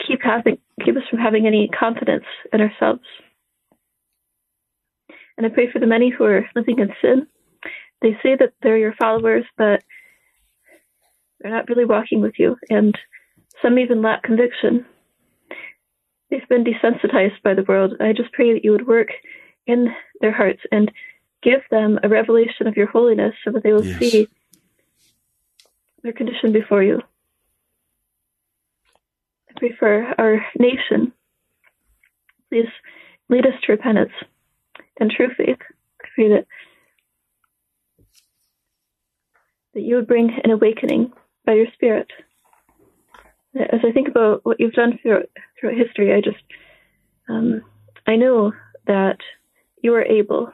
keep 0.06 0.20
having 0.22 0.58
keep 0.84 0.96
us 0.96 1.02
from 1.10 1.18
having 1.18 1.46
any 1.46 1.68
confidence 1.68 2.24
in 2.52 2.60
ourselves. 2.60 3.00
And 5.38 5.46
I 5.46 5.50
pray 5.50 5.70
for 5.70 5.78
the 5.78 5.86
many 5.86 6.10
who 6.10 6.24
are 6.24 6.44
living 6.56 6.80
in 6.80 6.92
sin. 7.00 7.28
They 8.02 8.18
say 8.22 8.34
that 8.36 8.52
they're 8.60 8.76
your 8.76 8.94
followers, 8.98 9.44
but 9.56 9.82
they're 11.40 11.52
not 11.52 11.68
really 11.68 11.84
walking 11.84 12.20
with 12.20 12.34
you, 12.38 12.56
and 12.68 12.98
some 13.62 13.78
even 13.78 14.02
lack 14.02 14.24
conviction. 14.24 14.84
They've 16.28 16.48
been 16.48 16.64
desensitized 16.64 17.40
by 17.44 17.54
the 17.54 17.62
world. 17.62 17.94
I 18.00 18.12
just 18.12 18.32
pray 18.32 18.52
that 18.52 18.64
you 18.64 18.72
would 18.72 18.86
work 18.88 19.08
in 19.66 19.94
their 20.20 20.32
hearts 20.32 20.60
and 20.72 20.90
give 21.42 21.60
them 21.70 22.00
a 22.02 22.08
revelation 22.08 22.66
of 22.66 22.76
your 22.76 22.88
holiness 22.88 23.34
so 23.44 23.52
that 23.52 23.62
they 23.62 23.72
will 23.72 23.84
Yes. 23.84 23.98
see 24.00 24.28
their 26.02 26.12
condition 26.12 26.52
before 26.52 26.82
you. 26.82 27.00
I 29.48 29.52
pray 29.56 29.72
for 29.78 30.14
our 30.18 30.44
nation. 30.58 31.12
Please 32.50 32.68
lead 33.28 33.46
us 33.46 33.54
to 33.62 33.72
repentance 33.72 34.12
and 34.98 35.10
true 35.10 35.28
faith. 35.36 35.58
I 36.02 36.08
pray 36.14 36.28
that 36.28 36.46
that 39.74 39.82
you 39.82 39.96
would 39.96 40.06
bring 40.06 40.30
an 40.42 40.50
awakening 40.50 41.12
by 41.44 41.54
your 41.54 41.66
Spirit. 41.74 42.10
As 43.54 43.80
I 43.84 43.92
think 43.92 44.08
about 44.08 44.44
what 44.44 44.60
you've 44.60 44.72
done 44.72 44.98
throughout, 45.00 45.26
throughout 45.58 45.76
history, 45.76 46.12
I 46.14 46.20
just 46.20 46.42
um, 47.28 47.62
I 48.06 48.16
know 48.16 48.52
that 48.86 49.18
you 49.82 49.94
are 49.94 50.02
able, 50.04 50.52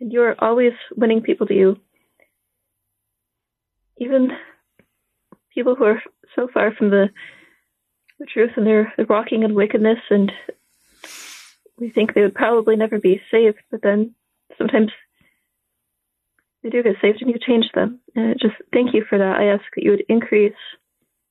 and 0.00 0.12
you 0.12 0.22
are 0.22 0.36
always 0.38 0.72
winning 0.96 1.22
people 1.22 1.46
to 1.46 1.54
you, 1.54 1.76
even 3.98 4.30
people 5.54 5.74
who 5.74 5.84
are 5.84 6.02
so 6.34 6.48
far 6.52 6.74
from 6.74 6.90
the 6.90 7.08
the 8.18 8.26
truth 8.26 8.50
and 8.56 8.66
they're, 8.66 8.92
they're 8.96 9.06
walking 9.08 9.42
in 9.42 9.54
wickedness 9.54 9.98
and 10.10 10.30
we 11.78 11.90
think 11.90 12.14
they 12.14 12.22
would 12.22 12.34
probably 12.34 12.76
never 12.76 12.98
be 12.98 13.20
saved, 13.30 13.58
but 13.70 13.82
then 13.82 14.14
sometimes 14.58 14.90
they 16.62 16.70
do 16.70 16.82
get 16.82 16.96
saved 17.02 17.20
and 17.20 17.30
you 17.30 17.38
change 17.38 17.66
them. 17.74 18.00
And 18.14 18.36
just 18.40 18.54
thank 18.72 18.94
you 18.94 19.04
for 19.08 19.18
that. 19.18 19.36
I 19.36 19.46
ask 19.46 19.64
that 19.74 19.82
you 19.82 19.90
would 19.90 20.04
increase, 20.08 20.54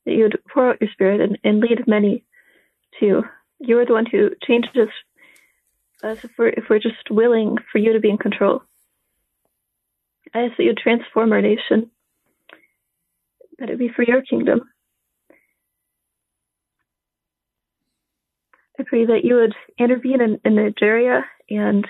that 0.06 0.14
you 0.14 0.24
would 0.24 0.40
pour 0.52 0.70
out 0.70 0.82
your 0.82 0.92
spirit 0.92 1.22
and, 1.22 1.40
and 1.44 1.60
lead 1.60 1.88
many 1.88 2.24
to 3.00 3.06
you. 3.06 3.24
You 3.60 3.80
are 3.80 3.86
the 3.86 3.94
one 3.94 4.06
who 4.06 4.32
changes 4.46 4.90
us 6.04 6.24
if 6.24 6.32
we're, 6.38 6.50
if 6.50 6.66
we're 6.70 6.80
just 6.80 7.10
willing 7.10 7.58
for 7.72 7.78
you 7.78 7.94
to 7.94 8.00
be 8.00 8.10
in 8.10 8.18
control. 8.18 8.64
I 10.34 10.42
ask 10.42 10.58
that 10.58 10.64
you 10.64 10.74
transform 10.74 11.32
our 11.32 11.42
nation, 11.42 11.90
that 13.60 13.70
it 13.70 13.80
be 13.80 13.90
for 13.90 14.04
your 14.04 14.22
kingdom. 14.22 14.62
I 18.80 18.84
pray 18.84 19.06
that 19.06 19.24
you 19.24 19.36
would 19.36 19.54
intervene 19.78 20.22
in, 20.22 20.40
in 20.44 20.56
Nigeria 20.56 21.26
and 21.50 21.86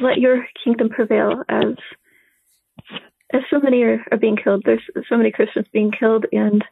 let 0.00 0.18
your 0.18 0.46
kingdom 0.64 0.88
prevail 0.88 1.42
as 1.48 1.74
as 3.32 3.42
so 3.50 3.58
many 3.58 3.82
are, 3.82 4.04
are 4.12 4.18
being 4.18 4.36
killed. 4.36 4.62
There's 4.64 4.82
so 5.08 5.16
many 5.16 5.32
Christians 5.32 5.66
being 5.72 5.90
killed, 5.90 6.26
and 6.30 6.64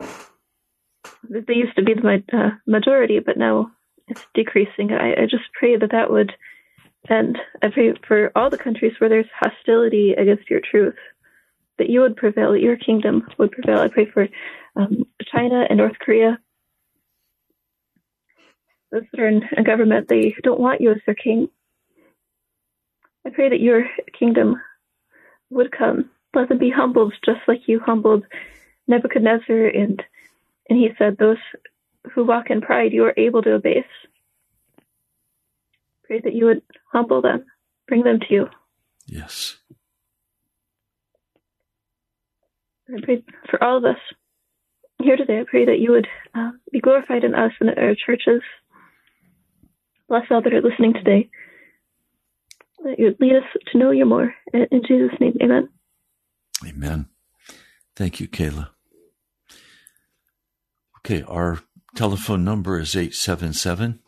they 1.29 1.55
used 1.55 1.77
to 1.77 1.83
be 1.83 1.95
the 1.95 2.23
uh, 2.33 2.51
majority, 2.67 3.19
but 3.19 3.37
now 3.37 3.73
it's 4.07 4.21
decreasing. 4.35 4.93
I, 4.93 5.23
I 5.23 5.27
just 5.29 5.45
pray 5.59 5.77
that 5.77 5.91
that 5.91 6.11
would 6.11 6.33
end. 7.11 7.39
I 7.63 7.69
pray 7.69 7.95
for 8.07 8.31
all 8.37 8.51
the 8.51 8.59
countries 8.59 8.93
where 8.99 9.11
there's 9.11 9.27
hostility 9.39 10.13
against 10.13 10.49
your 10.49 10.61
truth, 10.61 10.95
that 11.79 11.91
you 11.91 12.01
would 12.01 12.17
prevail, 12.17 12.53
that 12.53 12.61
your 12.61 12.77
kingdom 12.77 13.27
would 13.39 13.51
prevail. 13.51 13.81
I 13.81 13.89
pray 13.89 14.09
for 14.11 14.29
um, 14.77 15.05
China 15.33 15.67
and 15.69 15.79
North 15.79 15.99
Korea 15.99 16.39
those 18.95 19.03
that 19.11 19.21
are 19.21 19.29
in 19.29 19.43
government, 19.65 20.09
they 20.09 20.37
don't 20.45 20.61
want 20.61 20.81
you 20.81 20.93
as 20.93 20.99
their 21.05 21.17
king. 21.17 21.49
I 23.27 23.31
pray 23.31 23.49
that 23.49 23.61
your 23.61 23.87
kingdom 24.17 24.61
would 25.51 25.73
come. 25.73 26.11
Let 26.33 26.49
them 26.49 26.59
be 26.59 26.71
humbled 26.71 27.13
just 27.25 27.41
like 27.49 27.67
you 27.67 27.81
humbled 27.81 28.25
Nebuchadnezzar 28.87 29.67
and 29.67 30.01
and 30.71 30.79
he 30.79 30.91
said, 30.97 31.17
Those 31.19 31.39
who 32.13 32.25
walk 32.25 32.51
in 32.51 32.61
pride 32.61 32.93
you 32.93 33.05
are 33.05 33.15
able 33.17 33.43
to 33.43 33.55
abase. 33.55 33.85
Pray 36.05 36.21
that 36.21 36.35
you 36.35 36.47
would 36.47 36.63
humble 36.93 37.21
them, 37.21 37.45
bring 37.89 38.05
them 38.05 38.21
to 38.21 38.27
you. 38.31 38.49
Yes. 39.07 39.57
I 42.89 43.01
pray 43.03 43.25
for 43.51 43.63
all 43.63 43.79
of 43.79 43.85
us 43.85 43.99
here 45.03 45.17
today. 45.17 45.41
I 45.41 45.45
pray 45.49 45.65
that 45.65 45.81
you 45.81 45.91
would 45.91 46.07
uh, 46.35 46.51
be 46.71 46.81
glorified 46.81 47.25
in 47.25 47.35
us 47.35 47.53
and 47.59 47.71
in 47.71 47.79
our 47.79 47.95
churches. 47.95 48.43
Bless 50.09 50.25
all 50.31 50.43
that 50.43 50.53
are 50.53 50.63
listening 50.63 50.95
today. 50.95 51.29
That 52.85 52.99
you 52.99 53.15
lead 53.19 53.37
us 53.37 53.45
to 53.73 53.79
know 53.79 53.91
you 53.91 54.05
more. 54.05 54.35
In, 54.53 54.67
in 54.71 54.83
Jesus' 54.87 55.19
name, 55.21 55.37
amen. 55.43 55.69
Amen. 56.67 57.07
Thank 57.97 58.21
you, 58.21 58.29
Kayla. 58.29 58.69
Okay, 60.99 61.23
our 61.23 61.61
telephone 61.95 62.45
number 62.45 62.79
is 62.79 62.97
877 62.97 64.01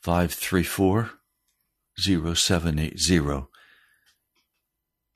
534 0.00 1.10
0780. 1.98 3.46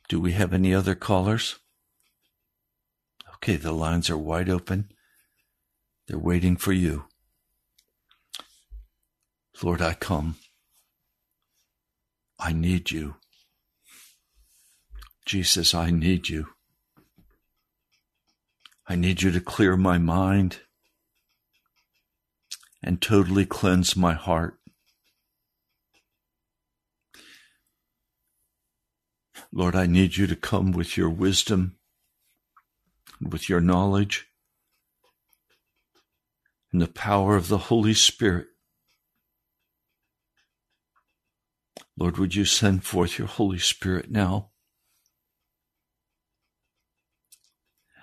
Do 0.09 0.21
we 0.21 0.33
have 0.33 0.53
any 0.53 0.75
other 0.75 0.95
callers? 0.95 1.57
Okay, 3.37 3.57
the 3.57 3.73
lines 3.73 4.09
are 4.11 4.19
wide 4.19 4.49
open. 4.49 4.91
They're 6.07 6.19
waiting 6.19 6.57
for 6.57 6.73
you. 6.73 7.05
Lord, 9.63 9.81
I 9.81 9.95
come. 9.95 10.37
I 12.39 12.53
need 12.53 12.91
you. 12.91 13.17
Jesus, 15.25 15.75
I 15.75 15.91
need 15.91 16.29
you. 16.29 16.49
I 18.87 18.95
need 18.97 19.23
you 19.23 19.31
to 19.33 19.41
clear 19.41 19.77
my 19.77 19.99
mind 19.99 20.59
and 22.83 23.01
totally 23.01 23.47
cleanse 23.47 23.97
my 23.97 24.13
heart. 24.13 24.59
Lord, 29.53 29.75
I 29.75 29.87
need 29.87 30.17
you 30.17 30.27
to 30.27 30.37
come 30.37 30.73
with 30.73 30.97
your 30.97 31.09
wisdom, 31.09 31.77
with 33.21 33.49
your 33.49 33.61
knowledge, 33.61 34.27
and 36.73 36.81
the 36.81 36.87
power 36.87 37.37
of 37.37 37.49
the 37.49 37.59
Holy 37.59 37.95
Spirit. 37.95 38.49
Lord, 41.99 42.19
would 42.19 42.35
you 42.35 42.45
send 42.45 42.85
forth 42.85 43.19
your 43.19 43.29
Holy 43.29 43.59
Spirit 43.59 44.11
now? 44.11 44.51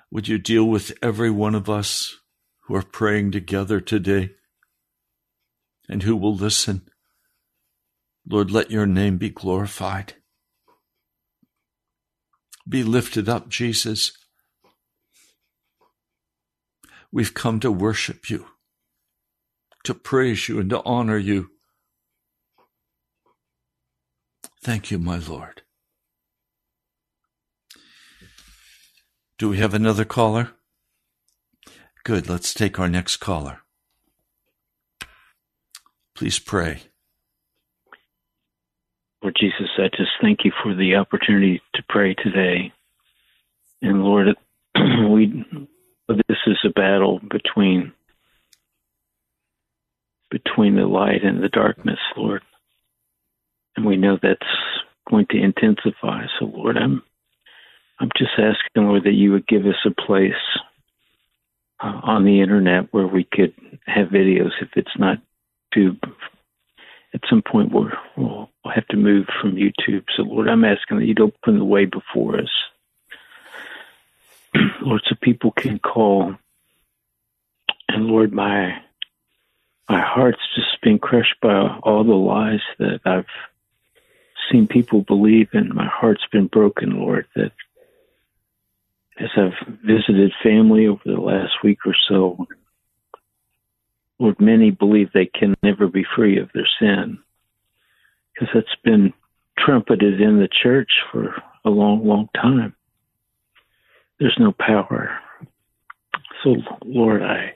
Would 0.09 0.27
you 0.27 0.37
deal 0.37 0.65
with 0.65 0.93
every 1.01 1.29
one 1.29 1.55
of 1.55 1.69
us 1.69 2.17
who 2.61 2.75
are 2.75 2.83
praying 2.83 3.31
together 3.31 3.79
today 3.79 4.31
and 5.87 6.03
who 6.03 6.15
will 6.15 6.35
listen? 6.35 6.87
Lord, 8.27 8.51
let 8.51 8.71
your 8.71 8.85
name 8.85 9.17
be 9.17 9.29
glorified. 9.29 10.13
Be 12.67 12.83
lifted 12.83 13.27
up, 13.27 13.49
Jesus. 13.49 14.13
We've 17.11 17.33
come 17.33 17.59
to 17.59 17.71
worship 17.71 18.29
you, 18.29 18.47
to 19.83 19.93
praise 19.93 20.47
you, 20.47 20.59
and 20.59 20.69
to 20.69 20.81
honor 20.83 21.17
you. 21.17 21.49
Thank 24.63 24.91
you, 24.91 24.97
my 24.97 25.17
Lord. 25.17 25.61
Do 29.37 29.49
we 29.49 29.57
have 29.57 29.73
another 29.73 30.05
caller? 30.05 30.51
Good. 32.05 32.29
Let's 32.29 32.53
take 32.53 32.79
our 32.79 32.87
next 32.87 33.17
caller. 33.17 33.59
Please 36.15 36.39
pray. 36.39 36.83
Lord 39.21 39.35
Jesus, 39.37 39.69
I 39.77 39.89
just 39.89 40.11
thank 40.21 40.45
you 40.45 40.53
for 40.63 40.73
the 40.73 40.95
opportunity 40.95 41.61
to 41.75 41.83
pray 41.89 42.13
today. 42.13 42.71
And 43.81 44.01
Lord, 44.01 44.27
we 45.09 45.43
this 46.07 46.37
is 46.47 46.57
a 46.65 46.69
battle 46.69 47.19
between 47.29 47.91
between 50.31 50.75
the 50.77 50.85
light 50.85 51.23
and 51.23 51.43
the 51.43 51.49
darkness, 51.49 51.99
Lord. 52.15 52.41
And 53.75 53.85
we 53.85 53.97
know 53.97 54.17
that's 54.21 54.41
going 55.09 55.25
to 55.31 55.41
intensify. 55.41 56.25
So 56.39 56.45
Lord, 56.45 56.77
I'm 56.77 57.01
I'm 57.99 58.09
just 58.17 58.31
asking, 58.37 58.87
Lord, 58.87 59.03
that 59.03 59.13
you 59.13 59.31
would 59.31 59.47
give 59.47 59.65
us 59.65 59.85
a 59.85 60.01
place 60.01 60.33
uh, 61.81 61.99
on 62.03 62.25
the 62.25 62.41
internet 62.41 62.91
where 62.91 63.07
we 63.07 63.23
could 63.23 63.53
have 63.85 64.07
videos 64.07 64.51
if 64.61 64.69
it's 64.75 64.97
not 64.97 65.19
tube 65.73 65.99
at 67.13 67.21
some 67.29 67.41
point 67.41 67.71
we'll, 67.71 67.89
we'll, 68.17 68.49
we'll 68.63 68.73
have 68.73 68.87
to 68.87 68.97
move 68.97 69.27
from 69.41 69.55
YouTube. 69.55 70.05
So, 70.15 70.23
Lord, 70.23 70.49
I'm 70.49 70.65
asking 70.65 70.99
that 70.99 71.05
you'd 71.05 71.19
open 71.19 71.59
the 71.59 71.65
way 71.65 71.85
before 71.85 72.39
us. 72.39 72.49
Lord, 74.81 75.01
so 75.07 75.15
people 75.21 75.51
can 75.51 75.79
call. 75.79 76.35
And 77.89 78.05
Lord, 78.05 78.33
my 78.33 78.79
my 79.89 80.01
heart's 80.01 80.39
just 80.55 80.81
been 80.81 80.97
crushed 80.97 81.35
by 81.41 81.77
all 81.83 82.03
the 82.03 82.13
lies 82.13 82.61
that 82.79 83.01
I've 83.05 83.25
seen 84.51 84.67
people 84.67 85.01
believe, 85.01 85.49
and 85.53 85.73
my 85.73 85.87
heart's 85.87 86.25
been 86.31 86.47
broken, 86.47 86.99
Lord. 86.99 87.27
That 87.35 87.51
as 89.19 89.29
I've 89.37 89.77
visited 89.85 90.33
family 90.41 90.87
over 90.87 91.01
the 91.05 91.19
last 91.19 91.53
week 91.63 91.79
or 91.85 91.95
so, 92.07 92.47
Lord, 94.19 94.39
many 94.39 94.71
believe 94.71 95.09
they 95.13 95.25
can 95.25 95.55
never 95.63 95.87
be 95.87 96.05
free 96.15 96.39
of 96.39 96.49
their 96.53 96.67
sin 96.79 97.19
because 98.33 98.49
that's 98.53 98.81
been 98.83 99.13
trumpeted 99.57 100.21
in 100.21 100.39
the 100.39 100.47
church 100.47 100.91
for 101.11 101.35
a 101.65 101.69
long, 101.69 102.05
long 102.05 102.29
time. 102.35 102.75
There's 104.19 104.37
no 104.39 104.51
power. 104.51 105.19
So, 106.43 106.55
Lord, 106.85 107.21
I, 107.21 107.55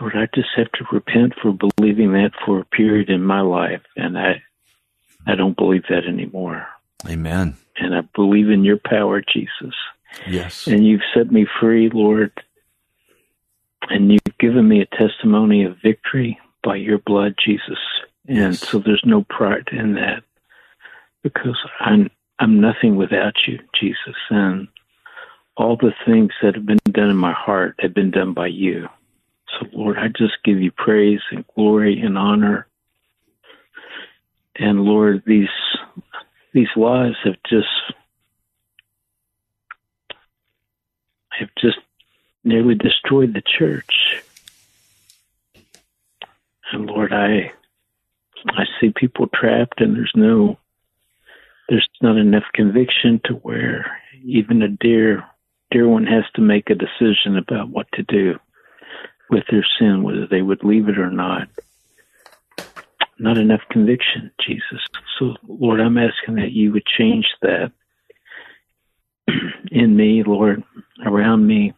Lord, 0.00 0.14
I 0.16 0.28
just 0.34 0.48
have 0.56 0.70
to 0.72 0.84
repent 0.92 1.34
for 1.40 1.52
believing 1.52 2.12
that 2.12 2.32
for 2.44 2.60
a 2.60 2.64
period 2.64 3.08
in 3.10 3.22
my 3.22 3.40
life, 3.40 3.82
and 3.96 4.18
I, 4.18 4.42
I 5.26 5.34
don't 5.34 5.56
believe 5.56 5.84
that 5.88 6.06
anymore. 6.06 6.66
Amen. 7.08 7.56
And 7.76 7.94
I 7.94 8.02
believe 8.14 8.50
in 8.50 8.64
your 8.64 8.78
power, 8.78 9.22
Jesus. 9.22 9.74
Yes. 10.26 10.66
And 10.66 10.86
you've 10.86 11.02
set 11.14 11.32
me 11.32 11.46
free, 11.60 11.90
Lord 11.92 12.32
and 13.90 14.10
you've 14.10 14.38
given 14.38 14.68
me 14.68 14.80
a 14.80 14.96
testimony 14.96 15.64
of 15.64 15.76
victory 15.82 16.38
by 16.62 16.76
your 16.76 16.98
blood, 16.98 17.34
Jesus. 17.44 17.78
And 18.26 18.36
yes. 18.36 18.60
so 18.60 18.78
there's 18.78 19.02
no 19.04 19.24
pride 19.28 19.68
in 19.72 19.94
that 19.94 20.22
because 21.22 21.58
I'm 21.80 22.10
I'm 22.38 22.60
nothing 22.60 22.96
without 22.96 23.34
you, 23.46 23.58
Jesus. 23.78 24.16
And 24.30 24.68
all 25.56 25.76
the 25.76 25.92
things 26.06 26.30
that 26.42 26.54
have 26.54 26.66
been 26.66 26.78
done 26.90 27.10
in 27.10 27.16
my 27.16 27.32
heart 27.32 27.76
have 27.80 27.94
been 27.94 28.10
done 28.10 28.32
by 28.32 28.46
you. 28.46 28.88
So 29.48 29.66
Lord, 29.72 29.98
I 29.98 30.08
just 30.08 30.42
give 30.44 30.60
you 30.60 30.70
praise 30.70 31.20
and 31.30 31.44
glory 31.54 32.00
and 32.00 32.16
honor. 32.16 32.66
And 34.56 34.82
Lord, 34.82 35.22
these 35.26 35.48
these 36.52 36.68
lies 36.76 37.14
have 37.24 37.36
just 37.48 37.68
have 41.30 41.48
just 41.58 41.78
nearly 42.44 42.74
destroyed 42.74 43.34
the 43.34 43.42
church. 43.42 44.22
And 46.72 46.86
Lord, 46.86 47.12
I 47.12 47.52
I 48.48 48.64
see 48.80 48.92
people 48.94 49.28
trapped 49.28 49.80
and 49.80 49.96
there's 49.96 50.12
no 50.14 50.58
there's 51.68 51.88
not 52.02 52.16
enough 52.16 52.44
conviction 52.52 53.20
to 53.24 53.34
where 53.34 53.98
even 54.22 54.62
a 54.62 54.68
dear 54.68 55.24
dear 55.70 55.88
one 55.88 56.06
has 56.06 56.24
to 56.34 56.42
make 56.42 56.68
a 56.68 56.74
decision 56.74 57.36
about 57.36 57.70
what 57.70 57.86
to 57.94 58.02
do 58.02 58.38
with 59.30 59.44
their 59.50 59.64
sin, 59.78 60.02
whether 60.02 60.26
they 60.26 60.42
would 60.42 60.62
leave 60.62 60.88
it 60.88 60.98
or 60.98 61.10
not. 61.10 61.48
Not 63.22 63.38
enough 63.38 63.60
conviction, 63.70 64.32
Jesus. 64.44 64.84
So 65.18 65.36
Lord, 65.46 65.80
I'm 65.80 65.96
asking 65.96 66.34
that 66.34 66.50
you 66.50 66.72
would 66.72 66.84
change 66.84 67.26
that 67.40 67.70
in 69.70 69.96
me, 69.96 70.24
Lord, 70.26 70.64
around 71.06 71.46
me, 71.46 71.72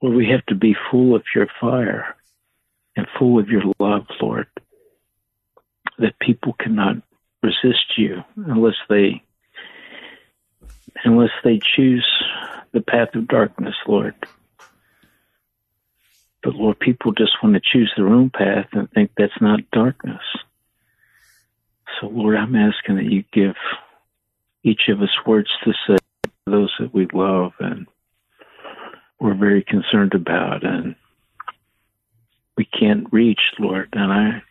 well, 0.00 0.12
we 0.12 0.28
have 0.30 0.46
to 0.46 0.54
be 0.54 0.76
full 0.88 1.16
of 1.16 1.24
your 1.34 1.48
fire 1.60 2.14
and 2.94 3.08
full 3.18 3.40
of 3.40 3.48
your 3.48 3.62
love, 3.80 4.06
Lord, 4.20 4.46
that 5.98 6.16
people 6.20 6.54
cannot 6.60 6.96
resist 7.42 7.98
you 7.98 8.22
unless 8.36 8.76
they 8.88 9.20
unless 11.04 11.30
they 11.42 11.58
choose 11.76 12.06
the 12.72 12.80
path 12.80 13.16
of 13.16 13.26
darkness, 13.26 13.74
Lord. 13.88 14.14
But 16.46 16.54
Lord, 16.54 16.78
people 16.78 17.10
just 17.10 17.42
want 17.42 17.56
to 17.56 17.60
choose 17.60 17.92
their 17.96 18.06
own 18.06 18.30
path 18.30 18.68
and 18.70 18.88
think 18.92 19.10
that's 19.16 19.40
not 19.40 19.68
darkness. 19.72 20.22
So 22.00 22.06
Lord, 22.06 22.36
I'm 22.36 22.54
asking 22.54 22.94
that 22.94 23.10
you 23.10 23.24
give 23.32 23.56
each 24.62 24.82
of 24.86 25.02
us 25.02 25.10
words 25.26 25.50
to 25.64 25.72
say 25.88 25.96
to 26.22 26.30
those 26.46 26.72
that 26.78 26.94
we 26.94 27.08
love 27.12 27.50
and 27.58 27.88
we're 29.18 29.34
very 29.34 29.64
concerned 29.64 30.14
about 30.14 30.64
and 30.64 30.94
we 32.56 32.64
can't 32.64 33.12
reach, 33.12 33.40
Lord. 33.58 33.88
And 33.94 34.12
I 34.12 34.42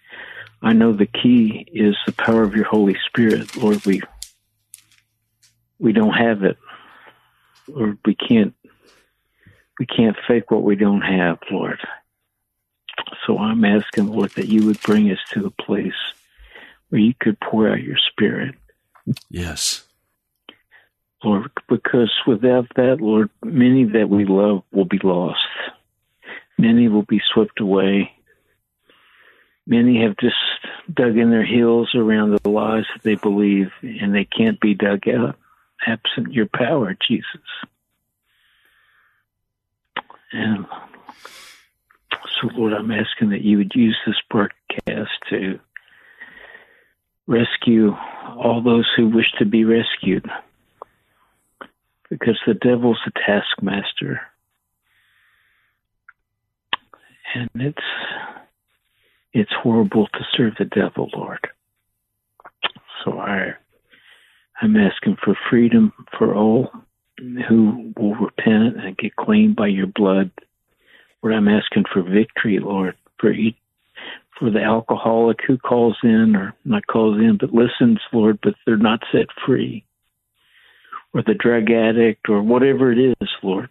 I 0.62 0.73
know 0.73 0.91
the 0.91 1.05
key 1.05 1.65
is 1.71 1.95
the 2.05 2.12
power 2.12 2.43
of 2.43 2.58
your 2.58 2.65
Holy 2.65 2.97
Spirit, 3.08 3.55
Lord. 3.55 3.86
We 3.86 4.01
we 5.79 5.93
don't 5.93 6.12
have 6.12 6.43
it. 6.43 6.58
Or 7.73 7.97
we 8.03 8.15
can't 8.15 8.53
we 9.79 9.85
can't 9.85 10.17
fake 10.27 10.51
what 10.51 10.63
we 10.63 10.75
don't 10.75 11.01
have, 11.01 11.39
Lord. 11.51 11.79
So 13.25 13.38
I'm 13.38 13.65
asking, 13.65 14.07
Lord, 14.07 14.31
that 14.31 14.47
you 14.47 14.65
would 14.65 14.81
bring 14.81 15.11
us 15.11 15.19
to 15.33 15.45
a 15.45 15.63
place 15.63 15.93
where 16.89 17.01
you 17.01 17.13
could 17.19 17.39
pour 17.39 17.69
out 17.69 17.81
your 17.81 17.97
spirit. 18.11 18.55
Yes. 19.29 19.83
Lord, 21.23 21.51
because 21.67 22.11
without 22.27 22.67
that, 22.75 23.01
Lord, 23.01 23.29
many 23.43 23.83
that 23.85 24.09
we 24.09 24.25
love 24.25 24.63
will 24.71 24.85
be 24.85 24.99
lost. 25.03 25.39
Many 26.57 26.88
will 26.88 27.03
be 27.03 27.21
swept 27.33 27.59
away. 27.59 28.11
Many 29.67 30.03
have 30.03 30.15
just 30.17 30.35
dug 30.93 31.17
in 31.17 31.31
their 31.31 31.45
heels 31.45 31.95
around 31.95 32.31
the 32.31 32.49
lies 32.49 32.85
that 32.93 33.03
they 33.03 33.15
believe, 33.15 33.71
and 33.81 34.13
they 34.13 34.25
can't 34.25 34.59
be 34.59 34.75
dug 34.75 35.07
out 35.09 35.35
absent 35.85 36.33
your 36.33 36.47
power, 36.47 36.95
Jesus. 37.07 37.25
And 40.36 40.65
so, 42.12 42.50
Lord, 42.56 42.74
I'm 42.74 42.91
asking 42.91 43.30
that 43.30 43.41
you 43.41 43.58
would 43.58 43.71
use 43.74 43.98
this 44.06 44.19
broadcast 44.30 45.12
to 45.30 45.60
rescue 47.26 47.93
all 48.38 48.62
those 48.62 48.86
who 48.98 49.08
wish 49.08 49.32
to 49.39 49.45
be 49.45 49.63
rescued 49.63 50.30
because 52.09 52.38
the 52.45 52.53
devil's 52.53 52.99
a 53.07 53.12
taskmaster. 53.12 54.20
And 57.34 57.49
it's 57.55 57.78
it's 59.32 59.51
horrible 59.64 60.07
to 60.07 60.20
serve 60.36 60.53
the 60.59 60.66
devil, 60.66 61.09
Lord. 61.16 61.47
So 63.03 63.20
I 63.20 63.53
I'm 64.62 64.76
asking 64.76 65.16
for 65.24 65.38
freedom 65.49 65.93
for 66.18 66.36
all 66.36 66.72
who 67.18 67.93
will 67.97 68.16
repent 68.16 68.78
and 68.84 68.97
get 68.97 69.16
clean 69.16 69.53
by 69.53 69.68
your 69.68 69.88
blood. 69.88 70.32
Lord, 71.22 71.36
I'm 71.36 71.47
asking 71.47 71.86
for 71.91 72.01
victory, 72.01 72.59
Lord, 72.59 72.95
for 73.20 73.32
each, 73.32 73.57
for 74.39 74.49
the 74.49 74.61
alcoholic 74.61 75.39
who 75.47 75.57
calls 75.57 75.97
in 76.03 76.36
or 76.36 76.53
not 76.66 76.88
calls 76.88 77.18
in 77.18 77.38
but 77.39 77.53
listens, 77.53 77.99
Lord, 78.11 78.39
but 78.43 78.53
they're 78.66 78.78
not 78.78 78.99
set 79.11 79.28
free 79.45 79.86
or 81.16 81.24
the 81.26 81.34
drug 81.34 81.72
addict 81.72 82.28
or 82.28 82.43
whatever 82.43 82.91
it 82.91 82.99
is, 82.99 83.30
Lord. 83.41 83.70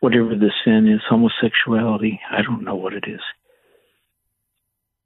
Whatever 0.00 0.30
the 0.30 0.50
sin 0.64 0.88
is, 0.88 1.00
homosexuality, 1.08 2.18
I 2.30 2.42
don't 2.42 2.64
know 2.64 2.74
what 2.74 2.94
it 2.94 3.04
is. 3.06 3.20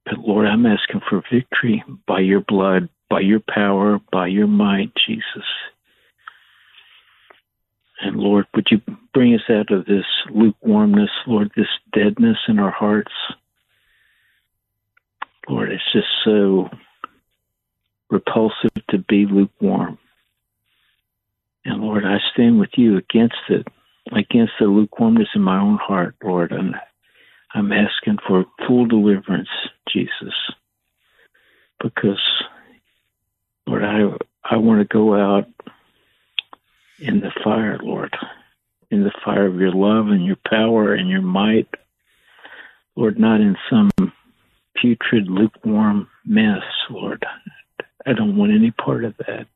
But 0.05 0.19
Lord, 0.19 0.47
I'm 0.47 0.67
asking 0.67 1.01
for 1.09 1.23
victory 1.33 1.83
by 2.07 2.21
your 2.21 2.41
blood, 2.41 2.89
by 3.09 3.21
your 3.21 3.41
power, 3.41 3.99
by 4.13 4.29
your 4.29 4.47
might, 4.47 4.93
Jesus. 5.07 5.47
And 8.03 8.17
Lord, 8.17 8.47
would 8.55 8.69
you 8.71 8.81
bring 9.13 9.35
us 9.35 9.43
out 9.51 9.71
of 9.71 9.85
this 9.85 10.07
lukewarmness, 10.31 11.11
Lord, 11.27 11.51
this 11.55 11.69
deadness 11.93 12.39
in 12.49 12.59
our 12.59 12.71
hearts? 12.71 13.13
Lord, 15.49 15.71
it's 15.71 15.93
just 15.93 16.09
so 16.25 16.71
repulsive 18.09 18.71
to 18.89 18.99
be 18.99 19.27
lukewarm. 19.27 19.99
And 21.65 21.83
Lord, 21.83 22.05
I 22.05 22.19
stand 22.33 22.59
with 22.59 22.71
you 22.77 22.97
against 22.97 23.35
it, 23.49 23.67
against 24.13 24.53
the 24.59 24.67
lukewarmness 24.67 25.29
in 25.35 25.43
my 25.43 25.61
own 25.61 25.77
heart, 25.77 26.17
Lord. 26.23 26.53
And 26.53 26.75
I'm 27.53 27.73
asking 27.73 28.19
for 28.27 28.47
full 28.67 28.87
deliverance, 28.87 29.49
Jesus, 29.93 30.35
because, 31.83 32.21
Lord, 33.67 33.85
I 33.85 34.17
I 34.43 34.57
want 34.57 34.81
to 34.81 34.93
go 34.93 35.15
out 35.15 35.47
in 37.01 37.21
the 37.21 37.33
fire, 37.43 37.79
Lord, 37.83 38.15
in 38.91 39.05
the 39.05 39.13
fire 39.25 39.47
of 39.47 39.57
your 39.57 39.73
love 39.73 40.09
and 40.09 40.25
your 40.25 40.39
power 40.49 40.95
and 40.95 41.09
your 41.09 41.23
might, 41.23 41.69
Lord, 42.97 43.19
not 43.19 43.41
in 43.41 43.57
some 43.71 43.91
putrid, 44.77 45.29
lukewarm 45.29 46.09
mess, 46.25 46.63
Lord. 46.91 47.25
I 48.07 48.13
don't 48.13 48.37
want 48.37 48.53
any 48.53 48.71
part 48.71 49.05
of 49.05 49.17
that. 49.19 49.47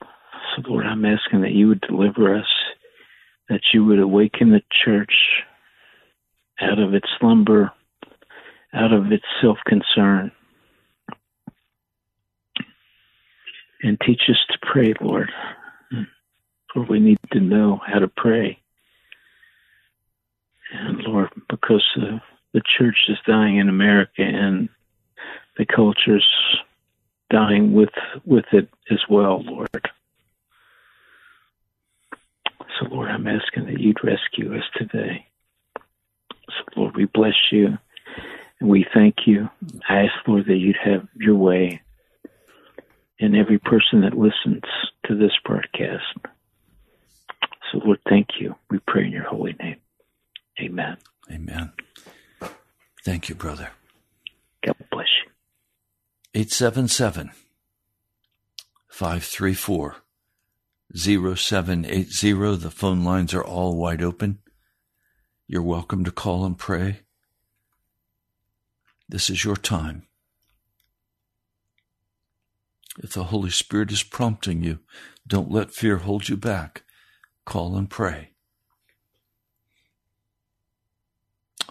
So, 0.00 0.62
Lord, 0.68 0.86
I'm 0.86 1.04
asking 1.04 1.42
that 1.42 1.52
you 1.52 1.68
would 1.68 1.80
deliver 1.80 2.36
us, 2.36 2.48
that 3.48 3.60
you 3.72 3.84
would 3.84 4.00
awaken 4.00 4.50
the 4.50 4.62
church 4.84 5.12
out 6.60 6.78
of 6.78 6.94
its 6.94 7.08
slumber, 7.20 7.72
out 8.74 8.92
of 8.92 9.12
its 9.12 9.24
self 9.40 9.58
concern, 9.66 10.32
and 13.82 13.98
teach 14.00 14.22
us 14.28 14.38
to 14.50 14.58
pray, 14.62 14.94
Lord. 15.00 15.30
For 16.72 16.82
we 16.84 17.00
need 17.00 17.18
to 17.32 17.40
know 17.40 17.80
how 17.86 17.98
to 17.98 18.08
pray. 18.08 18.58
And 20.72 20.98
Lord, 21.00 21.30
because 21.48 21.84
the 22.52 22.62
church 22.78 22.98
is 23.08 23.16
dying 23.26 23.56
in 23.56 23.68
America 23.68 24.22
and 24.22 24.68
the 25.56 25.64
culture's 25.64 26.26
dying 27.30 27.72
with 27.72 27.90
with 28.24 28.44
it 28.52 28.68
as 28.90 29.00
well, 29.08 29.42
Lord. 29.42 29.90
So, 32.78 32.86
Lord, 32.90 33.08
I'm 33.10 33.26
asking 33.26 33.66
that 33.66 33.80
you'd 33.80 34.04
rescue 34.04 34.56
us 34.56 34.64
today. 34.76 35.26
So, 35.76 36.64
Lord, 36.76 36.96
we 36.96 37.06
bless 37.06 37.34
you 37.50 37.76
and 38.60 38.68
we 38.68 38.86
thank 38.94 39.26
you. 39.26 39.48
I 39.88 40.02
ask, 40.04 40.12
Lord, 40.26 40.46
that 40.46 40.56
you'd 40.56 40.76
have 40.84 41.08
your 41.16 41.34
way 41.34 41.80
in 43.18 43.34
every 43.34 43.58
person 43.58 44.02
that 44.02 44.16
listens 44.16 44.62
to 45.06 45.16
this 45.16 45.32
broadcast. 45.44 46.04
So, 47.70 47.78
Lord, 47.84 47.98
thank 48.08 48.28
you. 48.40 48.54
We 48.70 48.78
pray 48.86 49.06
in 49.06 49.12
your 49.12 49.24
holy 49.24 49.54
name. 49.60 49.76
Amen. 50.60 50.96
Amen. 51.30 51.72
Thank 53.04 53.28
you, 53.28 53.34
brother. 53.34 53.70
God 54.64 54.76
bless 54.90 55.06
you. 55.24 55.30
877 56.34 57.30
534 58.88 59.96
0780. 60.94 62.56
The 62.56 62.70
phone 62.70 63.04
lines 63.04 63.34
are 63.34 63.44
all 63.44 63.76
wide 63.76 64.02
open. 64.02 64.38
You're 65.46 65.62
welcome 65.62 66.04
to 66.04 66.10
call 66.10 66.44
and 66.44 66.58
pray. 66.58 67.00
This 69.08 69.30
is 69.30 69.44
your 69.44 69.56
time. 69.56 70.07
If 73.00 73.12
the 73.12 73.24
Holy 73.24 73.50
Spirit 73.50 73.92
is 73.92 74.02
prompting 74.02 74.64
you, 74.64 74.80
don't 75.26 75.52
let 75.52 75.70
fear 75.70 75.98
hold 75.98 76.28
you 76.28 76.36
back. 76.36 76.82
Call 77.44 77.76
and 77.76 77.88
pray. 77.88 78.30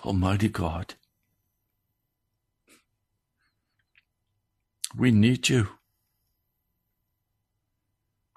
Almighty 0.05 0.47
God, 0.47 0.93
we 4.95 5.11
need 5.11 5.49
you. 5.49 5.67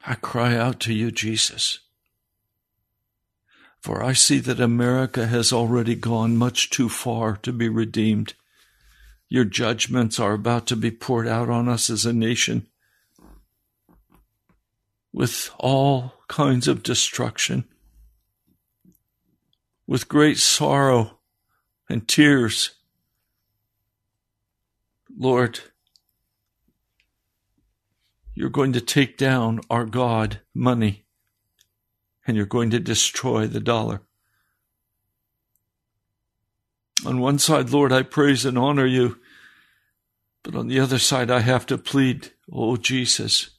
I 0.04 0.14
cry 0.16 0.56
out 0.56 0.80
to 0.80 0.92
you, 0.92 1.12
Jesus. 1.12 1.78
For 3.80 4.02
I 4.02 4.14
see 4.14 4.40
that 4.40 4.58
America 4.58 5.28
has 5.28 5.52
already 5.52 5.94
gone 5.94 6.36
much 6.36 6.70
too 6.70 6.88
far 6.88 7.36
to 7.36 7.52
be 7.52 7.68
redeemed. 7.68 8.34
Your 9.28 9.44
judgments 9.44 10.18
are 10.18 10.32
about 10.32 10.66
to 10.68 10.76
be 10.76 10.90
poured 10.90 11.28
out 11.28 11.48
on 11.48 11.68
us 11.68 11.88
as 11.88 12.04
a 12.04 12.12
nation 12.12 12.66
with 15.12 15.50
all 15.58 16.14
kinds 16.28 16.68
of 16.68 16.82
destruction, 16.82 17.64
with 19.86 20.08
great 20.08 20.38
sorrow 20.38 21.18
and 21.88 22.06
tears. 22.06 22.70
Lord, 25.16 25.60
you're 28.34 28.48
going 28.48 28.72
to 28.72 28.80
take 28.80 29.18
down 29.18 29.60
our 29.68 29.84
God, 29.84 30.40
money, 30.54 31.04
and 32.26 32.36
you're 32.36 32.46
going 32.46 32.70
to 32.70 32.78
destroy 32.78 33.46
the 33.46 33.60
dollar. 33.60 34.02
On 37.04 37.18
one 37.18 37.38
side, 37.38 37.70
Lord, 37.70 37.92
I 37.92 38.02
praise 38.02 38.44
and 38.44 38.58
honor 38.58 38.86
you. 38.86 39.18
But 40.42 40.54
on 40.54 40.68
the 40.68 40.80
other 40.80 40.98
side, 40.98 41.30
I 41.30 41.40
have 41.40 41.66
to 41.66 41.78
plead, 41.78 42.30
Oh 42.50 42.76
Jesus, 42.76 43.50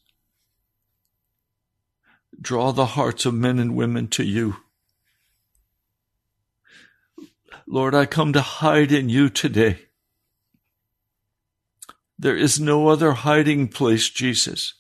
draw 2.42 2.72
the 2.72 2.88
hearts 2.88 3.26
of 3.26 3.34
men 3.34 3.60
and 3.60 3.76
women 3.76 4.08
to 4.08 4.24
you. 4.24 4.58
Lord, 7.68 7.94
I 7.94 8.06
come 8.06 8.34
to 8.34 8.42
hide 8.42 8.92
in 8.92 9.08
you 9.08 9.30
today. 9.30 9.80
There 12.18 12.36
is 12.36 12.60
no 12.60 12.90
other 12.90 13.14
hiding 13.14 13.68
place, 13.68 14.10
Jesus. 14.10 14.74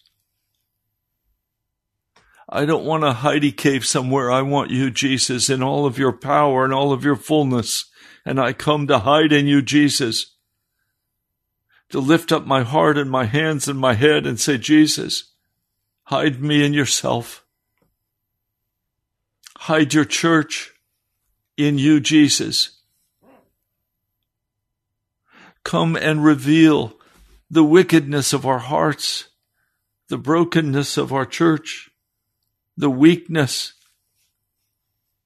I 2.49 2.65
don't 2.65 2.83
want 2.83 3.05
a 3.05 3.13
hidey 3.13 3.55
cave 3.55 3.85
somewhere. 3.85 4.29
I 4.29 4.41
want 4.41 4.71
you, 4.71 4.91
Jesus, 4.91 5.49
in 5.49 5.63
all 5.63 5.85
of 5.85 5.97
your 5.97 6.11
power 6.11 6.65
and 6.65 6.73
all 6.73 6.91
of 6.91 7.05
your 7.05 7.15
fullness. 7.15 7.89
And 8.25 8.39
I 8.39 8.51
come 8.51 8.87
to 8.87 8.99
hide 8.99 9.31
in 9.31 9.47
you, 9.47 9.61
Jesus. 9.61 10.35
To 11.89 11.99
lift 11.99 12.31
up 12.31 12.45
my 12.45 12.63
heart 12.63 12.97
and 12.97 13.09
my 13.09 13.25
hands 13.25 13.67
and 13.67 13.79
my 13.79 13.93
head 13.93 14.27
and 14.27 14.39
say, 14.39 14.57
Jesus, 14.57 15.31
hide 16.03 16.41
me 16.41 16.65
in 16.65 16.73
yourself. 16.73 17.45
Hide 19.65 19.93
your 19.93 20.05
church 20.05 20.71
in 21.55 21.77
you, 21.77 21.99
Jesus. 21.99 22.79
Come 25.63 25.95
and 25.95 26.25
reveal 26.25 26.97
the 27.47 27.63
wickedness 27.63 28.33
of 28.33 28.43
our 28.43 28.57
hearts, 28.57 29.27
the 30.07 30.17
brokenness 30.17 30.97
of 30.97 31.13
our 31.13 31.27
church, 31.27 31.91
the 32.75 32.89
weakness, 32.89 33.73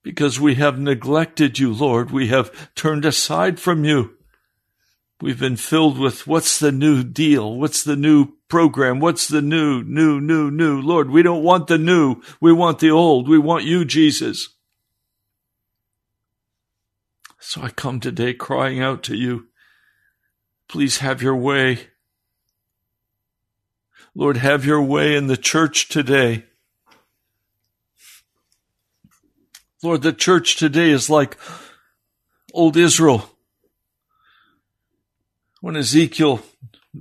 because 0.02 0.38
we 0.38 0.56
have 0.56 0.78
neglected 0.78 1.58
you, 1.58 1.72
Lord. 1.72 2.10
We 2.10 2.26
have 2.26 2.74
turned 2.74 3.06
aside 3.06 3.58
from 3.58 3.86
you. 3.86 4.18
We've 5.18 5.40
been 5.40 5.56
filled 5.56 5.98
with 5.98 6.26
what's 6.26 6.58
the 6.58 6.72
new 6.72 7.02
deal? 7.04 7.56
What's 7.56 7.82
the 7.82 7.96
new 7.96 8.35
program? 8.48 9.00
What's 9.00 9.28
the 9.28 9.42
new, 9.42 9.82
new, 9.82 10.20
new, 10.20 10.50
new? 10.50 10.80
Lord, 10.80 11.10
we 11.10 11.22
don't 11.22 11.42
want 11.42 11.66
the 11.66 11.78
new. 11.78 12.22
We 12.40 12.52
want 12.52 12.78
the 12.78 12.90
old. 12.90 13.28
We 13.28 13.38
want 13.38 13.64
you, 13.64 13.84
Jesus. 13.84 14.48
So 17.40 17.62
I 17.62 17.70
come 17.70 18.00
today 18.00 18.34
crying 18.34 18.80
out 18.80 19.02
to 19.04 19.16
you. 19.16 19.48
Please 20.68 20.98
have 20.98 21.22
your 21.22 21.36
way. 21.36 21.88
Lord, 24.14 24.38
have 24.38 24.64
your 24.64 24.82
way 24.82 25.14
in 25.14 25.26
the 25.26 25.36
church 25.36 25.88
today. 25.88 26.44
Lord, 29.82 30.02
the 30.02 30.12
church 30.12 30.56
today 30.56 30.90
is 30.90 31.08
like 31.08 31.36
old 32.52 32.76
Israel 32.76 33.30
when 35.60 35.76
Ezekiel, 35.76 36.40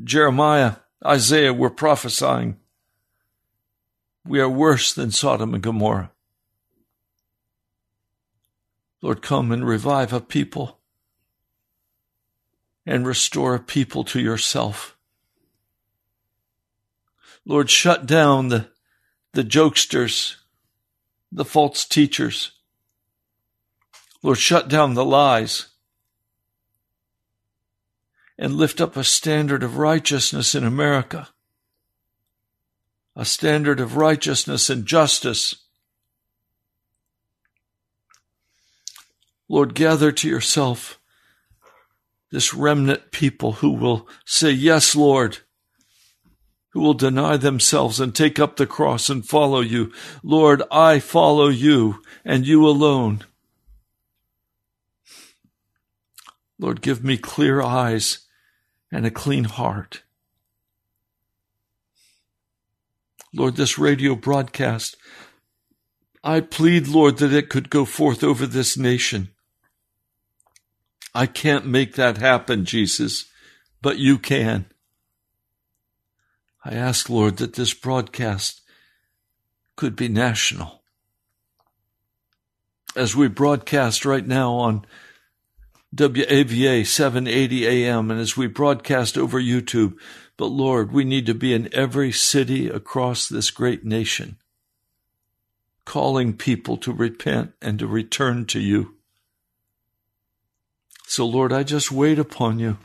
Jeremiah, 0.04 0.76
Isaiah 1.06 1.54
were 1.54 1.70
prophesying, 1.70 2.58
we 4.26 4.40
are 4.40 4.50
worse 4.50 4.92
than 4.92 5.12
Sodom 5.12 5.54
and 5.54 5.62
Gomorrah. 5.62 6.12
Lord, 9.02 9.22
come 9.22 9.52
and 9.52 9.68
revive 9.68 10.14
a 10.14 10.20
people 10.20 10.80
and 12.88 13.06
restore 13.06 13.54
a 13.54 13.60
people 13.60 14.04
to 14.06 14.20
yourself. 14.20 14.98
Lord, 17.46 17.70
shut 17.70 18.08
down 18.08 18.48
the, 18.48 18.70
the 19.34 19.44
jokesters, 19.44 20.38
the 21.32 21.46
false 21.46 21.86
teachers. 21.86 22.52
Lord, 24.24 24.40
shut 24.40 24.68
down 24.68 24.96
the 24.96 25.06
lies 25.06 25.68
and 28.38 28.56
lift 28.56 28.82
up 28.82 28.98
a 28.98 29.04
standard 29.04 29.64
of 29.64 29.78
righteousness 29.78 30.56
in 30.56 30.64
America. 30.64 31.30
a 33.16 33.24
standard 33.26 33.80
of 33.80 33.96
righteousness 33.96 34.70
and 34.70 34.86
justice. 34.86 35.56
Lord, 39.48 39.74
gather 39.74 40.12
to 40.12 40.28
yourself 40.28 41.00
this 42.32 42.54
remnant 42.54 43.12
people 43.12 43.54
who 43.54 43.72
will 43.72 44.08
say, 44.26 44.52
Yes, 44.52 44.96
Lord, 44.96 45.38
who 46.72 46.82
will 46.82 46.94
deny 46.94 47.38
themselves 47.38 48.02
and 48.02 48.14
take 48.14 48.38
up 48.38 48.58
the 48.58 48.68
cross 48.68 49.10
and 49.10 49.26
follow 49.26 49.62
you. 49.62 49.94
Lord, 50.22 50.62
I 50.70 51.00
follow 51.00 51.48
you 51.48 52.02
and 52.26 52.46
you 52.46 52.68
alone. 52.68 53.24
Lord, 56.60 56.82
give 56.82 57.02
me 57.02 57.16
clear 57.18 57.62
eyes 57.62 58.25
and 58.96 59.06
a 59.06 59.12
clean 59.12 59.44
heart. 59.44 60.04
Lord, 63.34 63.58
this 63.58 63.78
radio 63.78 64.16
broadcast, 64.16 64.96
I 66.24 66.40
plead, 66.40 66.88
Lord, 66.88 67.18
that 67.18 67.34
it 67.34 67.50
could 67.50 67.70
go 67.70 67.84
forth 67.84 68.24
over 68.24 68.48
this 68.48 68.78
nation. 68.78 69.32
I 71.14 71.26
can't 71.26 71.66
make 71.66 71.96
that 71.96 72.20
happen, 72.20 72.64
Jesus, 72.64 73.26
but 73.82 73.98
you 73.98 74.18
can. 74.18 74.68
I 76.64 76.74
ask, 76.74 77.10
Lord, 77.10 77.36
that 77.38 77.56
this 77.56 77.74
broadcast 77.74 78.62
could 79.76 79.98
be 79.98 80.08
national. 80.08 80.84
As 82.96 83.14
we 83.14 83.28
broadcast 83.28 84.06
right 84.06 84.26
now 84.26 84.54
on 84.54 84.86
WAVA 85.96 86.86
780 86.86 87.66
AM 87.66 88.12
and 88.12 88.20
as 88.20 88.36
we 88.36 88.48
broadcast 88.48 89.18
over 89.18 89.40
YouTube. 89.40 89.96
But 90.36 90.48
Lord, 90.48 90.92
we 90.92 91.06
need 91.06 91.26
to 91.28 91.34
be 91.34 91.54
in 91.54 91.74
every 91.74 92.12
city 92.12 92.68
across 92.68 93.30
this 93.30 93.50
great 93.50 93.86
nation, 93.86 94.38
calling 95.86 96.34
people 96.34 96.76
to 96.78 96.92
repent 96.92 97.54
and 97.62 97.80
to 97.80 97.88
return 97.88 98.46
to 98.48 98.60
you. 98.60 98.96
So 101.08 101.26
Lord, 101.26 101.54
I 101.54 101.64
just 101.64 101.92
wait 101.92 102.20
upon 102.20 102.60
you. 102.60 102.78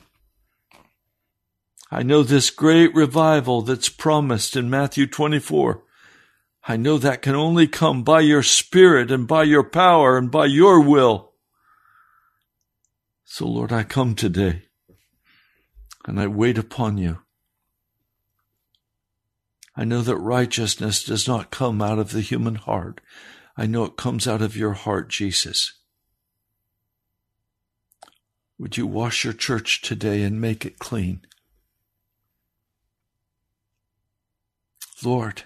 I 1.91 2.05
know 2.05 2.23
this 2.23 2.51
great 2.51 2.95
revival 2.95 3.63
that's 3.63 3.89
promised 3.89 4.55
in 4.55 4.71
Matthew 4.71 5.09
24. 5.09 5.83
I 6.69 6.77
know 6.77 6.99
that 6.99 7.23
can 7.23 7.35
only 7.35 7.67
come 7.67 8.05
by 8.05 8.21
your 8.21 8.45
Spirit 8.45 9.11
and 9.11 9.27
by 9.27 9.43
your 9.43 9.65
power 9.65 10.17
and 10.17 10.31
by 10.31 10.47
your 10.47 10.81
will. 10.81 11.30
So, 13.33 13.47
Lord, 13.47 13.71
I 13.71 13.85
come 13.85 14.17
today 14.17 14.63
and 16.05 16.19
I 16.21 16.27
wait 16.27 16.59
upon 16.59 16.99
you. 16.99 17.21
I 19.77 19.85
know 19.85 20.03
that 20.03 20.17
righteousness 20.17 21.05
does 21.05 21.29
not 21.29 21.53
come 21.53 21.81
out 21.81 22.01
of 22.01 22.11
the 22.11 22.23
human 22.23 22.57
heart. 22.57 23.01
I 23.57 23.67
know 23.67 23.85
it 23.85 23.97
comes 23.97 24.27
out 24.27 24.43
of 24.43 24.57
your 24.57 24.73
heart, 24.73 25.11
Jesus. 25.11 25.75
Would 28.59 28.77
you 28.77 28.89
wash 28.89 29.23
your 29.23 29.33
church 29.33 29.81
today 29.81 30.25
and 30.25 30.41
make 30.41 30.67
it 30.67 30.81
clean? 30.81 31.21
Lord, 35.05 35.45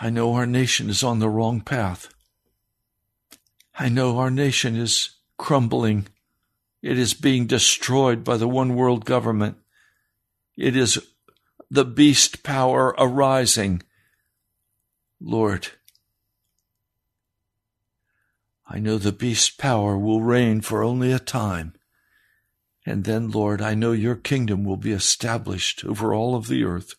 I 0.00 0.10
know 0.10 0.34
our 0.34 0.46
nation 0.46 0.88
is 0.88 1.02
on 1.02 1.18
the 1.18 1.28
wrong 1.28 1.60
path. 1.60 2.08
I 3.78 3.88
know 3.88 4.18
our 4.18 4.30
nation 4.30 4.74
is 4.74 5.10
crumbling. 5.36 6.08
It 6.82 6.98
is 6.98 7.14
being 7.14 7.46
destroyed 7.46 8.24
by 8.24 8.36
the 8.36 8.48
one 8.48 8.74
world 8.74 9.04
government. 9.04 9.56
It 10.56 10.74
is 10.74 10.98
the 11.70 11.84
beast 11.84 12.42
power 12.42 12.88
arising. 12.98 13.82
Lord, 15.20 15.68
I 18.66 18.80
know 18.80 18.98
the 18.98 19.12
beast 19.12 19.58
power 19.58 19.96
will 19.96 20.22
reign 20.22 20.60
for 20.60 20.82
only 20.82 21.12
a 21.12 21.20
time. 21.20 21.74
And 22.84 23.04
then, 23.04 23.30
Lord, 23.30 23.62
I 23.62 23.74
know 23.74 23.92
your 23.92 24.16
kingdom 24.16 24.64
will 24.64 24.76
be 24.76 24.92
established 24.92 25.84
over 25.84 26.12
all 26.12 26.34
of 26.34 26.48
the 26.48 26.64
earth. 26.64 26.94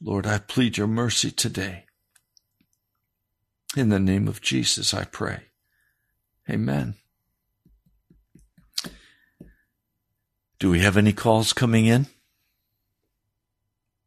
Lord, 0.00 0.26
I 0.26 0.38
plead 0.38 0.76
your 0.76 0.88
mercy 0.88 1.30
today. 1.30 1.86
In 3.76 3.88
the 3.88 3.98
name 3.98 4.28
of 4.28 4.40
Jesus, 4.40 4.94
I 4.94 5.04
pray. 5.04 5.44
Amen. 6.48 6.94
Do 10.60 10.70
we 10.70 10.80
have 10.80 10.96
any 10.96 11.12
calls 11.12 11.52
coming 11.52 11.86
in? 11.86 12.06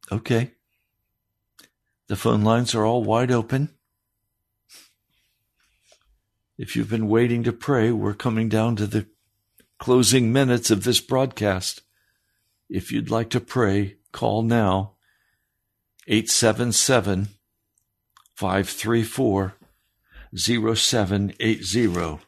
Okay. 0.10 0.52
The 2.08 2.16
phone 2.16 2.44
lines 2.44 2.74
are 2.74 2.86
all 2.86 3.04
wide 3.04 3.32
open. 3.32 3.70
If 6.58 6.76
you've 6.76 6.90
been 6.90 7.10
waiting 7.10 7.44
to 7.44 7.52
pray, 7.52 7.92
we're 7.92 8.14
coming 8.14 8.48
down 8.48 8.78
to 8.78 8.88
the 8.88 9.08
closing 9.80 10.32
minutes 10.32 10.72
of 10.72 10.86
this 10.86 11.02
broadcast. 11.02 11.82
If 12.70 12.92
you'd 12.92 13.12
like 13.12 13.30
to 13.32 13.42
pray, 13.42 13.98
call 14.14 14.44
now 14.44 14.94
877 16.08 17.28
534 18.36 19.57
0780. 20.36 22.20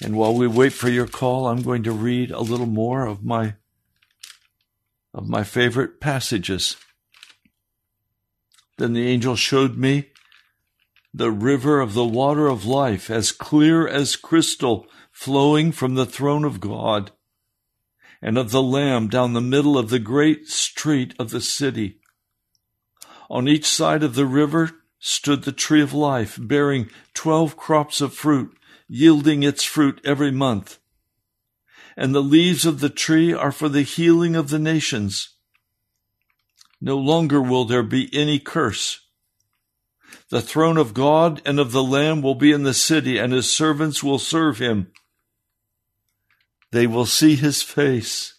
And 0.00 0.16
while 0.16 0.34
we 0.34 0.46
wait 0.46 0.72
for 0.72 0.88
your 0.88 1.06
call, 1.06 1.48
I'm 1.48 1.62
going 1.62 1.82
to 1.82 1.92
read 1.92 2.30
a 2.30 2.40
little 2.40 2.66
more 2.66 3.06
of 3.06 3.24
my 3.24 3.54
of 5.14 5.28
my 5.28 5.42
favorite 5.42 6.00
passages. 6.00 6.76
Then 8.76 8.92
the 8.92 9.08
angel 9.08 9.34
showed 9.34 9.76
me 9.76 10.10
the 11.12 11.30
river 11.30 11.80
of 11.80 11.94
the 11.94 12.04
water 12.04 12.46
of 12.46 12.64
life, 12.64 13.10
as 13.10 13.32
clear 13.32 13.88
as 13.88 14.14
crystal, 14.14 14.86
flowing 15.10 15.72
from 15.72 15.94
the 15.94 16.06
throne 16.06 16.44
of 16.44 16.60
God 16.60 17.10
and 18.20 18.38
of 18.38 18.50
the 18.50 18.62
Lamb 18.62 19.08
down 19.08 19.32
the 19.32 19.40
middle 19.40 19.78
of 19.78 19.90
the 19.90 19.98
great 19.98 20.46
street 20.48 21.14
of 21.18 21.30
the 21.30 21.40
city. 21.40 22.00
On 23.30 23.48
each 23.48 23.66
side 23.66 24.02
of 24.02 24.14
the 24.14 24.26
river 24.26 24.70
stood 24.98 25.44
the 25.44 25.52
tree 25.52 25.82
of 25.82 25.92
life, 25.92 26.38
bearing 26.40 26.90
twelve 27.14 27.56
crops 27.56 28.00
of 28.00 28.14
fruit, 28.14 28.56
yielding 28.88 29.42
its 29.42 29.62
fruit 29.62 30.00
every 30.04 30.30
month. 30.30 30.78
And 31.96 32.14
the 32.14 32.22
leaves 32.22 32.64
of 32.64 32.80
the 32.80 32.88
tree 32.88 33.32
are 33.32 33.52
for 33.52 33.68
the 33.68 33.82
healing 33.82 34.36
of 34.36 34.50
the 34.50 34.58
nations. 34.58 35.34
No 36.80 36.96
longer 36.96 37.42
will 37.42 37.64
there 37.64 37.82
be 37.82 38.08
any 38.12 38.38
curse. 38.38 39.00
The 40.30 40.40
throne 40.40 40.76
of 40.76 40.94
God 40.94 41.42
and 41.44 41.58
of 41.58 41.72
the 41.72 41.82
Lamb 41.82 42.22
will 42.22 42.34
be 42.34 42.52
in 42.52 42.62
the 42.62 42.74
city, 42.74 43.18
and 43.18 43.32
his 43.32 43.50
servants 43.50 44.02
will 44.02 44.18
serve 44.18 44.58
him. 44.58 44.92
They 46.70 46.86
will 46.86 47.06
see 47.06 47.34
his 47.34 47.62
face, 47.62 48.34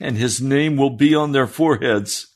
and 0.00 0.16
his 0.16 0.40
name 0.40 0.76
will 0.76 0.90
be 0.96 1.14
on 1.14 1.32
their 1.32 1.46
foreheads 1.46 2.31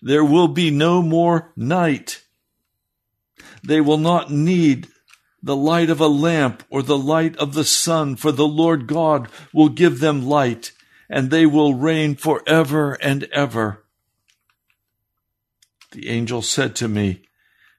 there 0.00 0.24
will 0.24 0.48
be 0.48 0.70
no 0.70 1.02
more 1.02 1.52
night. 1.56 2.22
They 3.62 3.80
will 3.80 3.98
not 3.98 4.30
need 4.30 4.88
the 5.42 5.56
light 5.56 5.90
of 5.90 6.00
a 6.00 6.08
lamp 6.08 6.62
or 6.70 6.82
the 6.82 6.98
light 6.98 7.36
of 7.36 7.54
the 7.54 7.64
sun, 7.64 8.16
for 8.16 8.32
the 8.32 8.46
Lord 8.46 8.86
God 8.86 9.28
will 9.52 9.68
give 9.68 10.00
them 10.00 10.26
light, 10.26 10.72
and 11.08 11.30
they 11.30 11.46
will 11.46 11.74
reign 11.74 12.16
forever 12.16 12.94
and 12.94 13.24
ever. 13.32 13.84
The 15.92 16.08
angel 16.08 16.42
said 16.42 16.76
to 16.76 16.88
me, 16.88 17.22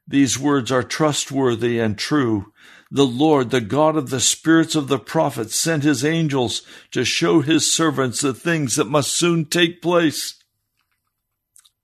These 0.07 0.39
words 0.39 0.71
are 0.71 0.83
trustworthy 0.83 1.79
and 1.79 1.97
true. 1.97 2.53
The 2.91 3.05
Lord, 3.05 3.51
the 3.51 3.61
God 3.61 3.95
of 3.95 4.09
the 4.09 4.19
spirits 4.19 4.73
of 4.73 4.87
the 4.87 4.97
prophets, 4.97 5.55
sent 5.55 5.83
his 5.83 6.03
angels 6.03 6.63
to 6.91 7.05
show 7.05 7.41
his 7.41 7.71
servants 7.71 8.21
the 8.21 8.33
things 8.33 8.75
that 8.75 8.85
must 8.85 9.13
soon 9.13 9.45
take 9.45 9.81
place. 9.81 10.38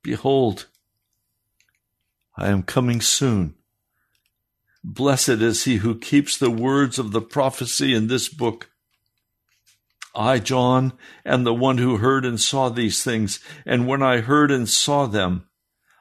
Behold, 0.05 0.67
I 2.37 2.49
am 2.49 2.61
coming 2.61 3.01
soon. 3.01 3.55
Blessed 4.83 5.41
is 5.41 5.63
he 5.63 5.77
who 5.77 5.97
keeps 5.97 6.37
the 6.37 6.51
words 6.51 6.99
of 6.99 7.11
the 7.11 7.23
prophecy 7.23 7.91
in 7.95 8.05
this 8.05 8.29
book. 8.29 8.69
I, 10.13 10.37
John, 10.37 10.93
am 11.25 11.43
the 11.43 11.55
one 11.55 11.79
who 11.79 11.97
heard 11.97 12.23
and 12.23 12.39
saw 12.39 12.69
these 12.69 13.03
things, 13.03 13.39
and 13.65 13.87
when 13.87 14.03
I 14.03 14.17
heard 14.19 14.51
and 14.51 14.69
saw 14.69 15.07
them, 15.07 15.47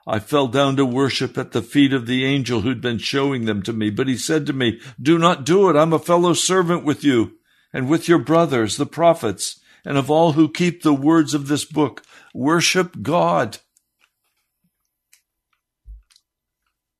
I 0.07 0.19
fell 0.19 0.49
down 0.49 0.77
to 0.77 0.85
worship 0.85 1.39
at 1.39 1.53
the 1.53 1.63
feet 1.63 1.95
of 1.95 2.07
the 2.07 2.27
angel 2.27 2.61
who'd 2.61 2.83
been 2.83 2.99
showing 2.99 3.47
them 3.47 3.63
to 3.63 3.73
me. 3.73 3.89
But 3.89 4.09
he 4.09 4.19
said 4.19 4.45
to 4.49 4.53
me, 4.53 4.83
Do 5.01 5.17
not 5.19 5.47
do 5.47 5.71
it. 5.71 5.77
I'm 5.77 5.95
a 5.95 5.99
fellow 5.99 6.35
servant 6.35 6.85
with 6.85 7.05
you 7.05 7.39
and 7.73 7.89
with 7.89 8.07
your 8.07 8.19
brothers, 8.19 8.77
the 8.77 8.85
prophets, 8.85 9.61
and 9.83 9.97
of 9.97 10.11
all 10.11 10.33
who 10.33 10.53
keep 10.53 10.83
the 10.83 10.93
words 10.93 11.33
of 11.33 11.49
this 11.49 11.65
book. 11.65 12.03
Worship 12.35 13.01
God. 13.01 13.61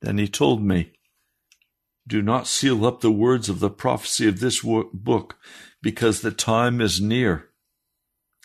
Then 0.05 0.19
he 0.19 0.29
told 0.29 0.63
me, 0.63 0.93
Do 2.07 2.21
not 2.21 2.47
seal 2.47 2.85
up 2.85 3.01
the 3.01 3.11
words 3.11 3.49
of 3.49 3.59
the 3.59 3.71
prophecy 3.71 4.29
of 4.29 4.39
this 4.39 4.61
book, 4.63 5.39
because 5.81 6.21
the 6.21 6.31
time 6.31 6.83
is 6.83 7.01
near. 7.01 7.49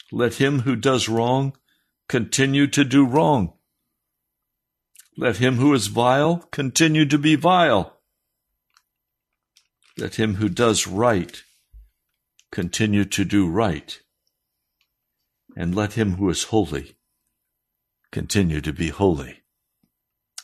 Let 0.09 0.35
him 0.35 0.59
who 0.59 0.77
does 0.77 1.09
wrong 1.09 1.57
continue 2.07 2.65
to 2.67 2.85
do 2.85 3.05
wrong. 3.05 3.55
Let 5.17 5.37
him 5.37 5.55
who 5.55 5.73
is 5.73 5.87
vile 5.87 6.47
continue 6.53 7.05
to 7.07 7.17
be 7.17 7.35
vile. 7.35 7.99
Let 9.97 10.15
him 10.15 10.35
who 10.35 10.47
does 10.47 10.87
right 10.87 11.43
continue 12.53 13.03
to 13.03 13.25
do 13.25 13.49
right. 13.49 13.99
And 15.57 15.75
let 15.75 15.93
him 15.93 16.13
who 16.13 16.29
is 16.29 16.43
holy 16.43 16.95
continue 18.13 18.61
to 18.61 18.71
be 18.71 18.87
holy. 18.87 19.38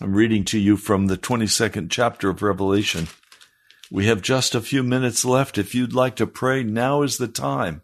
I'm 0.01 0.13
reading 0.13 0.43
to 0.45 0.59
you 0.59 0.75
from 0.75 1.07
the 1.07 1.17
22nd 1.17 1.89
chapter 1.89 2.29
of 2.29 2.41
Revelation. 2.41 3.07
We 3.89 4.07
have 4.07 4.21
just 4.21 4.53
a 4.53 4.59
few 4.59 4.83
minutes 4.83 5.23
left. 5.23 5.57
If 5.57 5.73
you'd 5.73 5.93
like 5.93 6.17
to 6.17 6.27
pray, 6.27 6.63
now 6.63 7.01
is 7.01 7.17
the 7.17 7.29
time. 7.29 7.81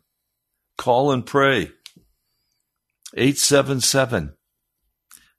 Call 0.78 1.12
and 1.12 1.26
pray. 1.26 1.72
877 3.16 4.34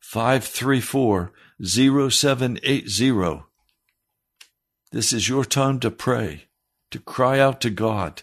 534 0.01 1.33
0780. 1.63 3.43
This 4.93 5.13
is 5.13 5.29
your 5.29 5.45
time 5.45 5.79
to 5.81 5.91
pray, 5.91 6.45
to 6.91 6.99
cry 6.99 7.39
out 7.39 7.61
to 7.61 7.71
God. 7.71 8.23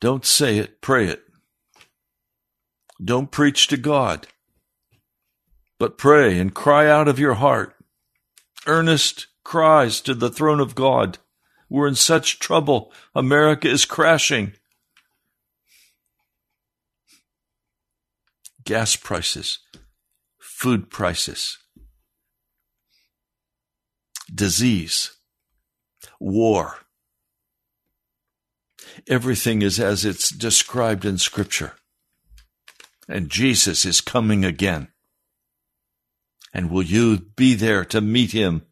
Don't 0.00 0.24
say 0.24 0.58
it, 0.58 0.80
pray 0.80 1.08
it. 1.08 1.24
Don't 3.02 3.30
preach 3.30 3.66
to 3.68 3.78
God, 3.78 4.26
but 5.78 5.96
pray 5.96 6.38
and 6.38 6.54
cry 6.54 6.86
out 6.86 7.08
of 7.08 7.18
your 7.18 7.34
heart. 7.34 7.74
Earnest 8.66 9.28
cries 9.42 10.02
to 10.02 10.14
the 10.14 10.28
throne 10.28 10.60
of 10.60 10.74
God. 10.74 11.18
We're 11.70 11.88
in 11.88 11.94
such 11.94 12.38
trouble. 12.38 12.92
America 13.14 13.68
is 13.68 13.86
crashing. 13.86 14.52
Gas 18.64 18.96
prices, 18.96 19.60
food 20.38 20.90
prices, 20.90 21.56
disease, 24.32 25.12
war. 26.20 26.80
Everything 29.08 29.62
is 29.62 29.80
as 29.80 30.04
it's 30.04 30.28
described 30.28 31.06
in 31.06 31.16
Scripture 31.16 31.72
and 33.10 33.28
Jesus 33.28 33.84
is 33.84 34.00
coming 34.00 34.44
again. 34.44 34.88
And 36.54 36.70
will 36.70 36.82
you 36.82 37.18
be 37.36 37.54
there 37.54 37.84
to 37.86 38.00
meet 38.00 38.32
him? 38.32 38.62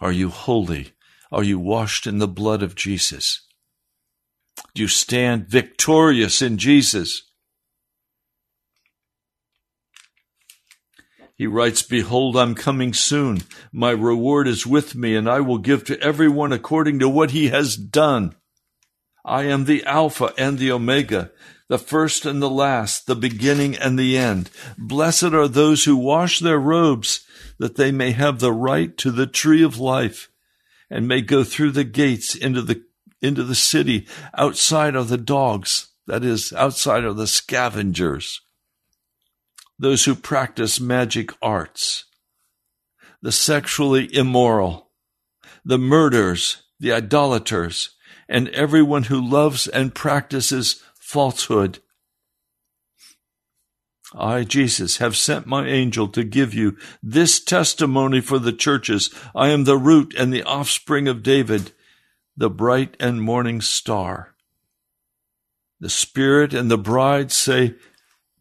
Are 0.00 0.12
you 0.12 0.30
holy? 0.30 0.92
Are 1.30 1.44
you 1.44 1.58
washed 1.58 2.06
in 2.06 2.18
the 2.18 2.26
blood 2.26 2.62
of 2.62 2.74
Jesus? 2.74 3.46
Do 4.74 4.82
you 4.82 4.88
stand 4.88 5.48
victorious 5.48 6.42
in 6.42 6.58
Jesus? 6.58 7.22
He 11.36 11.46
writes, 11.46 11.82
Behold, 11.82 12.36
I'm 12.36 12.54
coming 12.54 12.92
soon. 12.92 13.42
My 13.72 13.90
reward 13.90 14.48
is 14.48 14.66
with 14.66 14.94
me, 14.94 15.14
and 15.14 15.28
I 15.28 15.40
will 15.40 15.58
give 15.58 15.84
to 15.84 16.00
everyone 16.00 16.52
according 16.52 16.98
to 16.98 17.08
what 17.08 17.30
he 17.30 17.48
has 17.48 17.76
done. 17.76 18.34
I 19.24 19.44
am 19.44 19.64
the 19.64 19.84
Alpha 19.84 20.32
and 20.36 20.58
the 20.58 20.72
Omega, 20.72 21.30
the 21.70 21.78
first 21.78 22.26
and 22.26 22.42
the 22.42 22.50
last, 22.50 23.06
the 23.06 23.14
beginning 23.14 23.76
and 23.76 23.96
the 23.96 24.18
end. 24.18 24.50
Blessed 24.76 25.32
are 25.32 25.46
those 25.46 25.84
who 25.84 25.96
wash 25.96 26.40
their 26.40 26.58
robes, 26.58 27.24
that 27.58 27.76
they 27.76 27.92
may 27.92 28.10
have 28.10 28.40
the 28.40 28.52
right 28.52 28.96
to 28.98 29.12
the 29.12 29.26
tree 29.26 29.62
of 29.62 29.78
life, 29.78 30.28
and 30.90 31.06
may 31.06 31.20
go 31.20 31.44
through 31.44 31.70
the 31.70 31.84
gates 31.84 32.34
into 32.34 32.60
the 32.60 32.82
into 33.22 33.44
the 33.44 33.54
city. 33.54 34.08
Outside 34.36 34.96
are 34.96 35.04
the 35.04 35.16
dogs, 35.16 35.92
that 36.08 36.24
is, 36.24 36.52
outside 36.54 37.04
are 37.04 37.12
the 37.12 37.28
scavengers, 37.28 38.40
those 39.78 40.06
who 40.06 40.16
practice 40.16 40.80
magic 40.80 41.30
arts, 41.40 42.06
the 43.22 43.30
sexually 43.30 44.12
immoral, 44.12 44.90
the 45.64 45.78
murderers, 45.78 46.64
the 46.80 46.92
idolaters, 46.92 47.90
and 48.28 48.48
everyone 48.48 49.04
who 49.04 49.24
loves 49.24 49.68
and 49.68 49.94
practices 49.94 50.82
falsehood. 51.10 51.80
I, 54.14 54.44
Jesus, 54.44 54.98
have 54.98 55.16
sent 55.16 55.46
my 55.46 55.66
angel 55.66 56.06
to 56.08 56.22
give 56.22 56.54
you 56.54 56.76
this 57.02 57.42
testimony 57.42 58.20
for 58.20 58.38
the 58.38 58.52
churches. 58.52 59.12
I 59.34 59.48
am 59.48 59.64
the 59.64 59.76
root 59.76 60.14
and 60.16 60.32
the 60.32 60.44
offspring 60.44 61.08
of 61.08 61.24
David, 61.24 61.72
the 62.36 62.48
bright 62.48 62.96
and 63.00 63.22
morning 63.22 63.60
star. 63.60 64.34
The 65.80 65.90
Spirit 65.90 66.54
and 66.54 66.70
the 66.70 66.78
bride 66.78 67.32
say, 67.32 67.74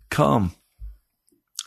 Come. 0.10 0.54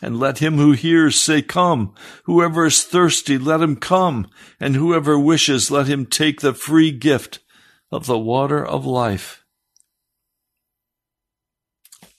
And 0.00 0.20
let 0.20 0.38
him 0.38 0.56
who 0.56 0.72
hears 0.72 1.20
say, 1.20 1.42
Come. 1.42 1.94
Whoever 2.24 2.66
is 2.66 2.84
thirsty, 2.84 3.38
let 3.38 3.60
him 3.60 3.74
come. 3.76 4.28
And 4.60 4.76
whoever 4.76 5.18
wishes, 5.18 5.70
let 5.70 5.88
him 5.88 6.06
take 6.06 6.40
the 6.40 6.54
free 6.54 6.92
gift 6.92 7.40
of 7.90 8.06
the 8.06 8.18
water 8.18 8.64
of 8.64 8.86
life. 8.86 9.41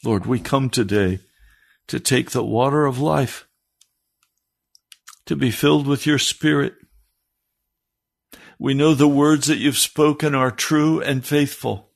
Lord, 0.03 0.25
we 0.25 0.39
come 0.39 0.69
today 0.69 1.19
to 1.87 1.99
take 1.99 2.31
the 2.31 2.43
water 2.43 2.85
of 2.85 2.99
life, 2.99 3.47
to 5.25 5.35
be 5.35 5.49
filled 5.49 5.87
with 5.87 6.05
your 6.05 6.19
Spirit. 6.19 6.73
We 8.59 8.73
know 8.73 8.93
the 8.93 9.07
words 9.07 9.47
that 9.47 9.57
you've 9.57 9.77
spoken 9.77 10.35
are 10.35 10.51
true 10.51 11.01
and 11.01 11.25
faithful. 11.25 11.91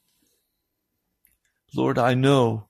Lord, 1.76 1.98
I 1.98 2.14
know 2.14 2.70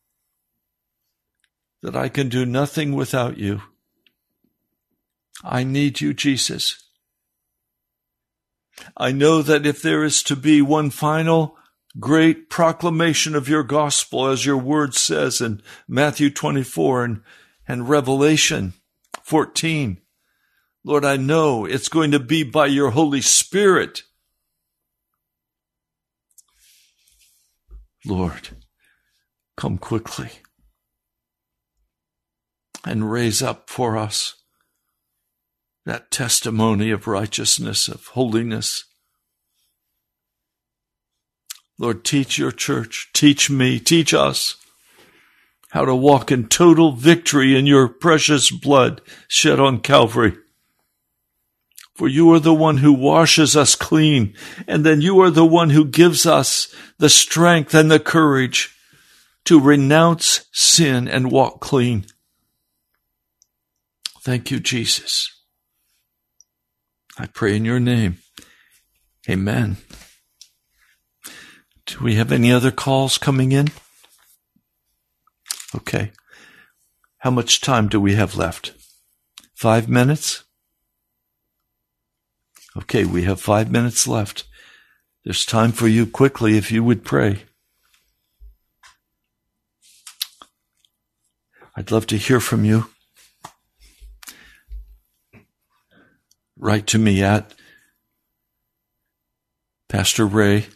that 1.84 1.96
I 1.96 2.10
can 2.10 2.30
do 2.30 2.46
nothing 2.46 2.94
without 2.94 3.38
you. 3.38 3.62
I 5.44 5.64
need 5.64 6.02
you, 6.02 6.16
Jesus. 6.16 6.84
I 8.96 9.12
know 9.12 9.44
that 9.44 9.66
if 9.68 9.82
there 9.82 10.04
is 10.04 10.24
to 10.24 10.36
be 10.36 10.62
one 10.62 10.90
final 10.90 11.56
great 12.00 12.50
proclamation 12.50 13.36
of 13.36 13.50
your 13.50 13.64
gospel, 13.64 14.28
as 14.28 14.46
your 14.46 14.58
word 14.58 14.94
says 14.94 15.42
in 15.42 15.62
Matthew 15.88 16.30
24 16.30 17.04
and, 17.04 17.22
and 17.68 17.90
Revelation 17.90 18.74
14. 19.24 20.00
Lord, 20.84 21.04
I 21.04 21.18
know 21.18 21.66
it's 21.66 21.90
going 21.90 22.12
to 22.12 22.20
be 22.20 22.44
by 22.44 22.68
your 22.68 22.92
Holy 22.92 23.22
Spirit. 23.22 24.04
Lord, 28.06 28.50
come 29.58 29.78
quickly 29.78 30.30
and 32.86 33.12
raise 33.12 33.42
up 33.42 33.70
for 33.70 33.98
us 33.98 34.36
that 35.86 36.12
testimony 36.12 36.92
of 36.92 37.08
righteousness, 37.08 37.88
of 37.88 38.08
holiness, 38.08 38.86
Lord, 41.80 42.04
teach 42.04 42.38
your 42.38 42.52
church, 42.52 43.10
teach 43.14 43.50
me, 43.50 43.80
teach 43.80 44.14
us 44.14 44.56
how 45.72 45.86
to 45.86 45.96
walk 45.96 46.32
in 46.32 46.48
total 46.48 46.94
victory 46.94 47.58
in 47.58 47.68
your 47.68 47.88
precious 47.88 48.50
blood 48.50 49.02
shed 49.28 49.60
on 49.60 49.80
Calvary. 49.80 50.36
For 51.94 52.08
you 52.08 52.32
are 52.34 52.40
the 52.40 52.54
one 52.54 52.78
who 52.78 52.94
washes 52.94 53.56
us 53.56 53.76
clean, 53.76 54.36
and 54.68 54.86
then 54.86 55.02
you 55.02 55.20
are 55.20 55.32
the 55.32 55.46
one 55.46 55.72
who 55.72 55.86
gives 55.86 56.26
us 56.26 56.74
the 57.00 57.10
strength 57.10 57.74
and 57.74 57.90
the 57.90 58.00
courage 58.00 58.76
to 59.46 59.60
renounce 59.60 60.46
sin 60.52 61.08
and 61.08 61.32
walk 61.32 61.60
clean. 61.60 62.06
Thank 64.22 64.52
you, 64.52 64.60
Jesus. 64.60 65.32
I 67.18 67.26
pray 67.28 67.56
in 67.56 67.66
your 67.66 67.80
name. 67.80 68.20
Amen. 69.30 69.78
Do 71.88 72.04
we 72.04 72.16
have 72.16 72.34
any 72.34 72.52
other 72.52 72.70
calls 72.70 73.18
coming 73.18 73.54
in? 73.54 73.70
Okay. 75.74 76.12
How 77.20 77.32
much 77.32 77.62
time 77.62 77.88
do 77.88 78.00
we 78.00 78.16
have 78.16 78.36
left? 78.36 78.74
Five 79.56 79.88
minutes? 79.88 80.44
Okay, 82.76 83.06
we 83.06 83.24
have 83.24 83.40
five 83.40 83.72
minutes 83.72 84.06
left. 84.06 84.44
There's 85.24 85.46
time 85.46 85.72
for 85.72 85.88
you 85.88 86.06
quickly 86.06 86.58
if 86.58 86.72
you 86.72 86.84
would 86.84 87.06
pray. 87.06 87.44
I'd 91.76 91.92
love 91.92 92.06
to 92.08 92.18
hear 92.18 92.40
from 92.40 92.66
you. 92.66 92.90
Write 96.58 96.88
to 96.88 96.98
me 96.98 97.24
at 97.24 97.54
Pastor 99.88 100.26
Ray 100.26 100.68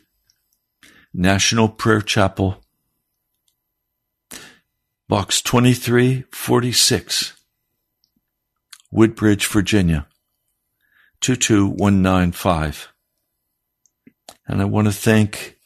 National 1.13 1.67
Prayer 1.67 2.01
Chapel, 2.01 2.63
Box 5.09 5.41
2346, 5.41 7.33
Woodbridge, 8.91 9.45
Virginia 9.47 10.07
22195. 11.19 12.93
And 14.47 14.61
I 14.61 14.65
want 14.65 14.87
to 14.87 14.93
thank 14.93 15.57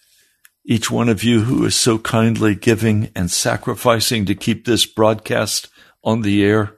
each 0.66 0.90
one 0.90 1.10
of 1.10 1.24
you 1.24 1.42
who 1.42 1.64
is 1.66 1.76
so 1.76 2.00
kindly 2.00 2.56
giving 2.56 3.12
and 3.16 3.30
sacrificing 3.30 4.26
to 4.26 4.34
keep 4.34 4.66
this 4.66 4.88
broadcast 4.88 5.68
on 6.04 6.24
the 6.24 6.44
air. 6.44 6.78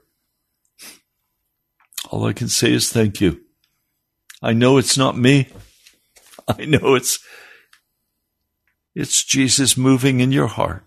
All 2.10 2.26
I 2.26 2.34
can 2.34 2.50
say 2.50 2.74
is 2.74 2.92
thank 2.92 3.22
you. 3.22 3.40
I 4.42 4.52
know 4.52 4.78
it's 4.78 4.98
not 4.98 5.18
me. 5.18 5.48
I 6.50 6.66
know 6.66 6.96
it's 6.96 7.20
it's 8.98 9.24
Jesus 9.24 9.78
moving 9.78 10.20
in 10.22 10.32
your 10.32 10.48
heart. 10.48 10.84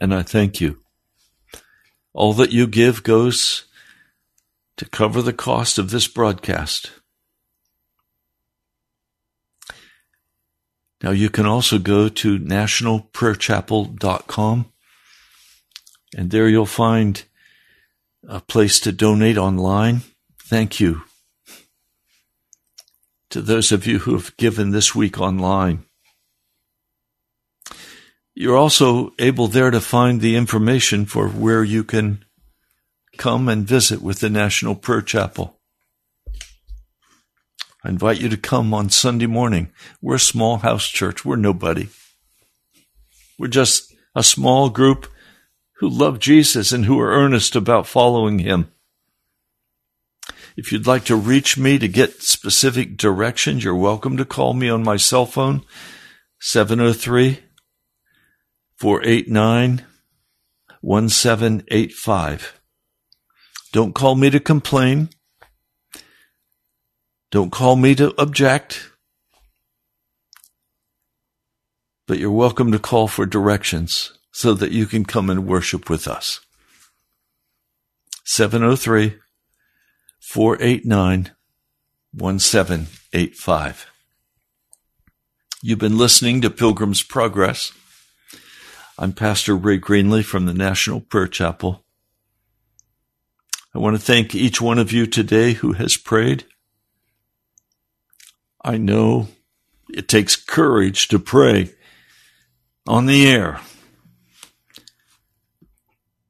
And 0.00 0.12
I 0.12 0.22
thank 0.22 0.60
you. 0.60 0.80
All 2.12 2.32
that 2.32 2.50
you 2.50 2.66
give 2.66 3.04
goes 3.04 3.66
to 4.76 4.84
cover 4.86 5.22
the 5.22 5.32
cost 5.32 5.78
of 5.78 5.90
this 5.90 6.08
broadcast. 6.08 6.90
Now 11.00 11.12
you 11.12 11.30
can 11.30 11.46
also 11.46 11.78
go 11.78 12.08
to 12.08 12.40
nationalprayerchapel.com 12.40 14.72
and 16.16 16.30
there 16.32 16.48
you'll 16.48 16.66
find 16.66 17.22
a 18.26 18.40
place 18.40 18.80
to 18.80 18.90
donate 18.90 19.38
online. 19.38 20.00
Thank 20.40 20.80
you 20.80 21.05
to 23.36 23.42
those 23.42 23.70
of 23.70 23.86
you 23.86 23.98
who 23.98 24.14
have 24.14 24.34
given 24.38 24.70
this 24.70 24.94
week 24.94 25.20
online. 25.20 25.84
You're 28.34 28.56
also 28.56 29.12
able 29.18 29.46
there 29.46 29.70
to 29.70 29.78
find 29.78 30.22
the 30.22 30.36
information 30.36 31.04
for 31.04 31.28
where 31.28 31.62
you 31.62 31.84
can 31.84 32.24
come 33.18 33.50
and 33.50 33.68
visit 33.68 34.00
with 34.00 34.20
the 34.20 34.30
National 34.30 34.74
Prayer 34.74 35.02
Chapel. 35.02 35.60
I 37.84 37.90
invite 37.90 38.22
you 38.22 38.30
to 38.30 38.38
come 38.38 38.72
on 38.72 38.88
Sunday 38.88 39.26
morning. 39.26 39.70
We're 40.00 40.14
a 40.14 40.18
small 40.18 40.56
house 40.56 40.88
church. 40.88 41.26
We're 41.26 41.36
nobody. 41.36 41.88
We're 43.38 43.48
just 43.48 43.92
a 44.14 44.22
small 44.22 44.70
group 44.70 45.08
who 45.80 45.90
love 45.90 46.20
Jesus 46.20 46.72
and 46.72 46.86
who 46.86 46.98
are 47.00 47.12
earnest 47.12 47.54
about 47.54 47.86
following 47.86 48.38
him. 48.38 48.72
If 50.56 50.72
you'd 50.72 50.86
like 50.86 51.04
to 51.04 51.16
reach 51.16 51.58
me 51.58 51.78
to 51.78 51.86
get 51.86 52.22
specific 52.22 52.96
directions, 52.96 53.62
you're 53.62 53.74
welcome 53.74 54.16
to 54.16 54.24
call 54.24 54.54
me 54.54 54.70
on 54.70 54.82
my 54.82 54.96
cell 54.96 55.26
phone, 55.26 55.62
703 56.40 57.40
489 58.76 59.84
1785. 60.80 62.60
Don't 63.72 63.94
call 63.94 64.14
me 64.14 64.30
to 64.30 64.40
complain. 64.40 65.10
Don't 67.30 67.52
call 67.52 67.76
me 67.76 67.94
to 67.94 68.14
object. 68.18 68.90
But 72.06 72.18
you're 72.18 72.30
welcome 72.30 72.72
to 72.72 72.78
call 72.78 73.08
for 73.08 73.26
directions 73.26 74.12
so 74.32 74.54
that 74.54 74.72
you 74.72 74.86
can 74.86 75.04
come 75.04 75.28
and 75.28 75.46
worship 75.46 75.90
with 75.90 76.08
us. 76.08 76.40
703 78.24 79.16
489 80.26 81.30
1785. 82.10 83.86
You've 85.62 85.78
been 85.78 85.96
listening 85.96 86.40
to 86.40 86.50
Pilgrim's 86.50 87.04
Progress. 87.04 87.72
I'm 88.98 89.12
Pastor 89.12 89.56
Ray 89.56 89.78
Greenley 89.78 90.24
from 90.24 90.46
the 90.46 90.52
National 90.52 91.00
Prayer 91.00 91.28
Chapel. 91.28 91.84
I 93.72 93.78
want 93.78 93.94
to 93.96 94.02
thank 94.02 94.34
each 94.34 94.60
one 94.60 94.80
of 94.80 94.92
you 94.92 95.06
today 95.06 95.52
who 95.52 95.74
has 95.74 95.96
prayed. 95.96 96.44
I 98.64 98.78
know 98.78 99.28
it 99.88 100.08
takes 100.08 100.34
courage 100.34 101.06
to 101.08 101.20
pray 101.20 101.70
on 102.84 103.06
the 103.06 103.28
air. 103.28 103.60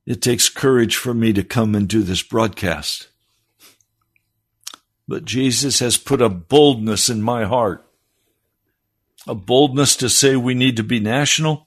It 0.04 0.20
takes 0.20 0.50
courage 0.50 0.96
for 0.96 1.14
me 1.14 1.32
to 1.32 1.42
come 1.42 1.74
and 1.74 1.88
do 1.88 2.02
this 2.02 2.22
broadcast. 2.22 3.08
But 5.08 5.24
Jesus 5.24 5.78
has 5.80 5.96
put 5.96 6.20
a 6.20 6.28
boldness 6.28 7.08
in 7.08 7.22
my 7.22 7.44
heart, 7.44 7.86
a 9.26 9.34
boldness 9.34 9.96
to 9.96 10.08
say 10.08 10.36
we 10.36 10.54
need 10.54 10.76
to 10.76 10.82
be 10.82 11.00
national 11.00 11.66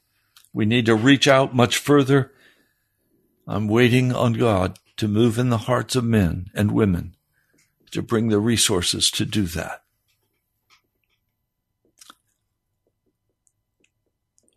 we 0.53 0.65
need 0.65 0.85
to 0.87 0.95
reach 0.95 1.27
out 1.27 1.55
much 1.55 1.77
further. 1.77 2.31
I'm 3.47 3.67
waiting 3.67 4.13
on 4.13 4.33
God 4.33 4.79
to 4.97 5.07
move 5.07 5.37
in 5.37 5.49
the 5.49 5.57
hearts 5.57 5.95
of 5.95 6.03
men 6.03 6.47
and 6.53 6.71
women 6.71 7.15
to 7.91 8.01
bring 8.01 8.29
the 8.29 8.39
resources 8.39 9.09
to 9.11 9.25
do 9.25 9.43
that. 9.43 9.83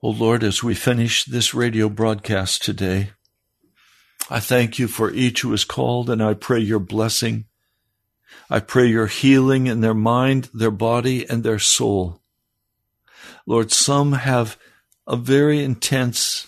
Oh 0.03 0.11
Lord, 0.11 0.43
as 0.43 0.63
we 0.63 0.75
finish 0.75 1.25
this 1.25 1.55
radio 1.55 1.89
broadcast 1.89 2.65
today, 2.65 3.13
I 4.29 4.41
thank 4.41 4.79
you 4.79 4.89
for 4.89 5.13
each 5.13 5.43
who 5.43 5.53
is 5.53 5.65
called 5.65 6.11
and 6.11 6.23
I 6.23 6.35
pray 6.35 6.59
your 6.59 6.81
blessing. 6.81 7.45
I 8.51 8.61
pray 8.61 8.87
your 8.87 9.07
healing 9.07 9.67
in 9.67 9.81
their 9.81 9.95
mind, 9.95 10.51
their 10.53 10.71
body, 10.71 11.29
and 11.29 11.43
their 11.43 11.59
soul. 11.59 12.21
Lord, 13.47 13.73
some 13.73 14.13
have 14.13 14.59
a 15.07 15.17
very 15.17 15.63
intense 15.63 16.47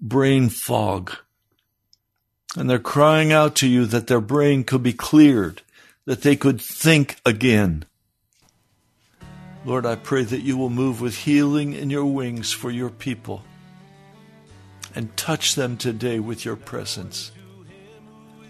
brain 0.00 0.48
fog. 0.48 1.12
And 2.56 2.68
they're 2.68 2.78
crying 2.78 3.32
out 3.32 3.54
to 3.56 3.68
you 3.68 3.86
that 3.86 4.08
their 4.08 4.20
brain 4.20 4.64
could 4.64 4.82
be 4.82 4.92
cleared, 4.92 5.62
that 6.04 6.22
they 6.22 6.36
could 6.36 6.60
think 6.60 7.16
again. 7.24 7.84
Lord, 9.64 9.86
I 9.86 9.94
pray 9.94 10.24
that 10.24 10.40
you 10.40 10.56
will 10.56 10.70
move 10.70 11.00
with 11.00 11.18
healing 11.18 11.74
in 11.74 11.90
your 11.90 12.06
wings 12.06 12.50
for 12.50 12.70
your 12.70 12.90
people 12.90 13.44
and 14.94 15.16
touch 15.16 15.54
them 15.54 15.76
today 15.76 16.18
with 16.18 16.44
your 16.44 16.56
presence. 16.56 17.30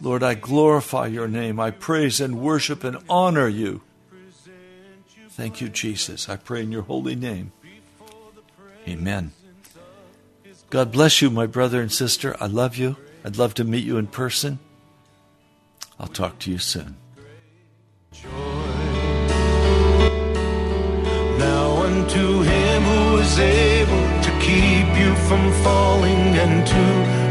Lord, 0.00 0.22
I 0.22 0.34
glorify 0.34 1.06
your 1.06 1.28
name. 1.28 1.60
I 1.60 1.70
praise 1.70 2.20
and 2.20 2.40
worship 2.40 2.84
and 2.84 2.98
honor 3.08 3.48
you. 3.48 3.82
Thank 5.30 5.60
you, 5.60 5.68
Jesus. 5.68 6.28
I 6.28 6.36
pray 6.36 6.62
in 6.62 6.72
your 6.72 6.82
holy 6.82 7.14
name. 7.14 7.52
Amen. 8.88 9.32
God 10.70 10.92
bless 10.92 11.20
you, 11.20 11.30
my 11.30 11.46
brother 11.46 11.80
and 11.80 11.92
sister. 11.92 12.36
I 12.40 12.46
love 12.46 12.76
you. 12.76 12.96
I'd 13.24 13.36
love 13.36 13.54
to 13.54 13.64
meet 13.64 13.84
you 13.84 13.98
in 13.98 14.06
person. 14.06 14.58
I'll 15.98 16.06
talk 16.06 16.38
to 16.40 16.50
you 16.50 16.58
soon. 16.58 16.96
Now 21.38 21.82
unto 21.82 22.42
him 22.42 22.82
who 22.82 23.18
is 23.18 23.38
able 23.38 24.22
to 24.22 24.30
keep 24.40 24.88
you 24.98 25.14
from 25.28 25.52
falling 25.62 26.36
and 26.36 26.66
to 26.66 27.19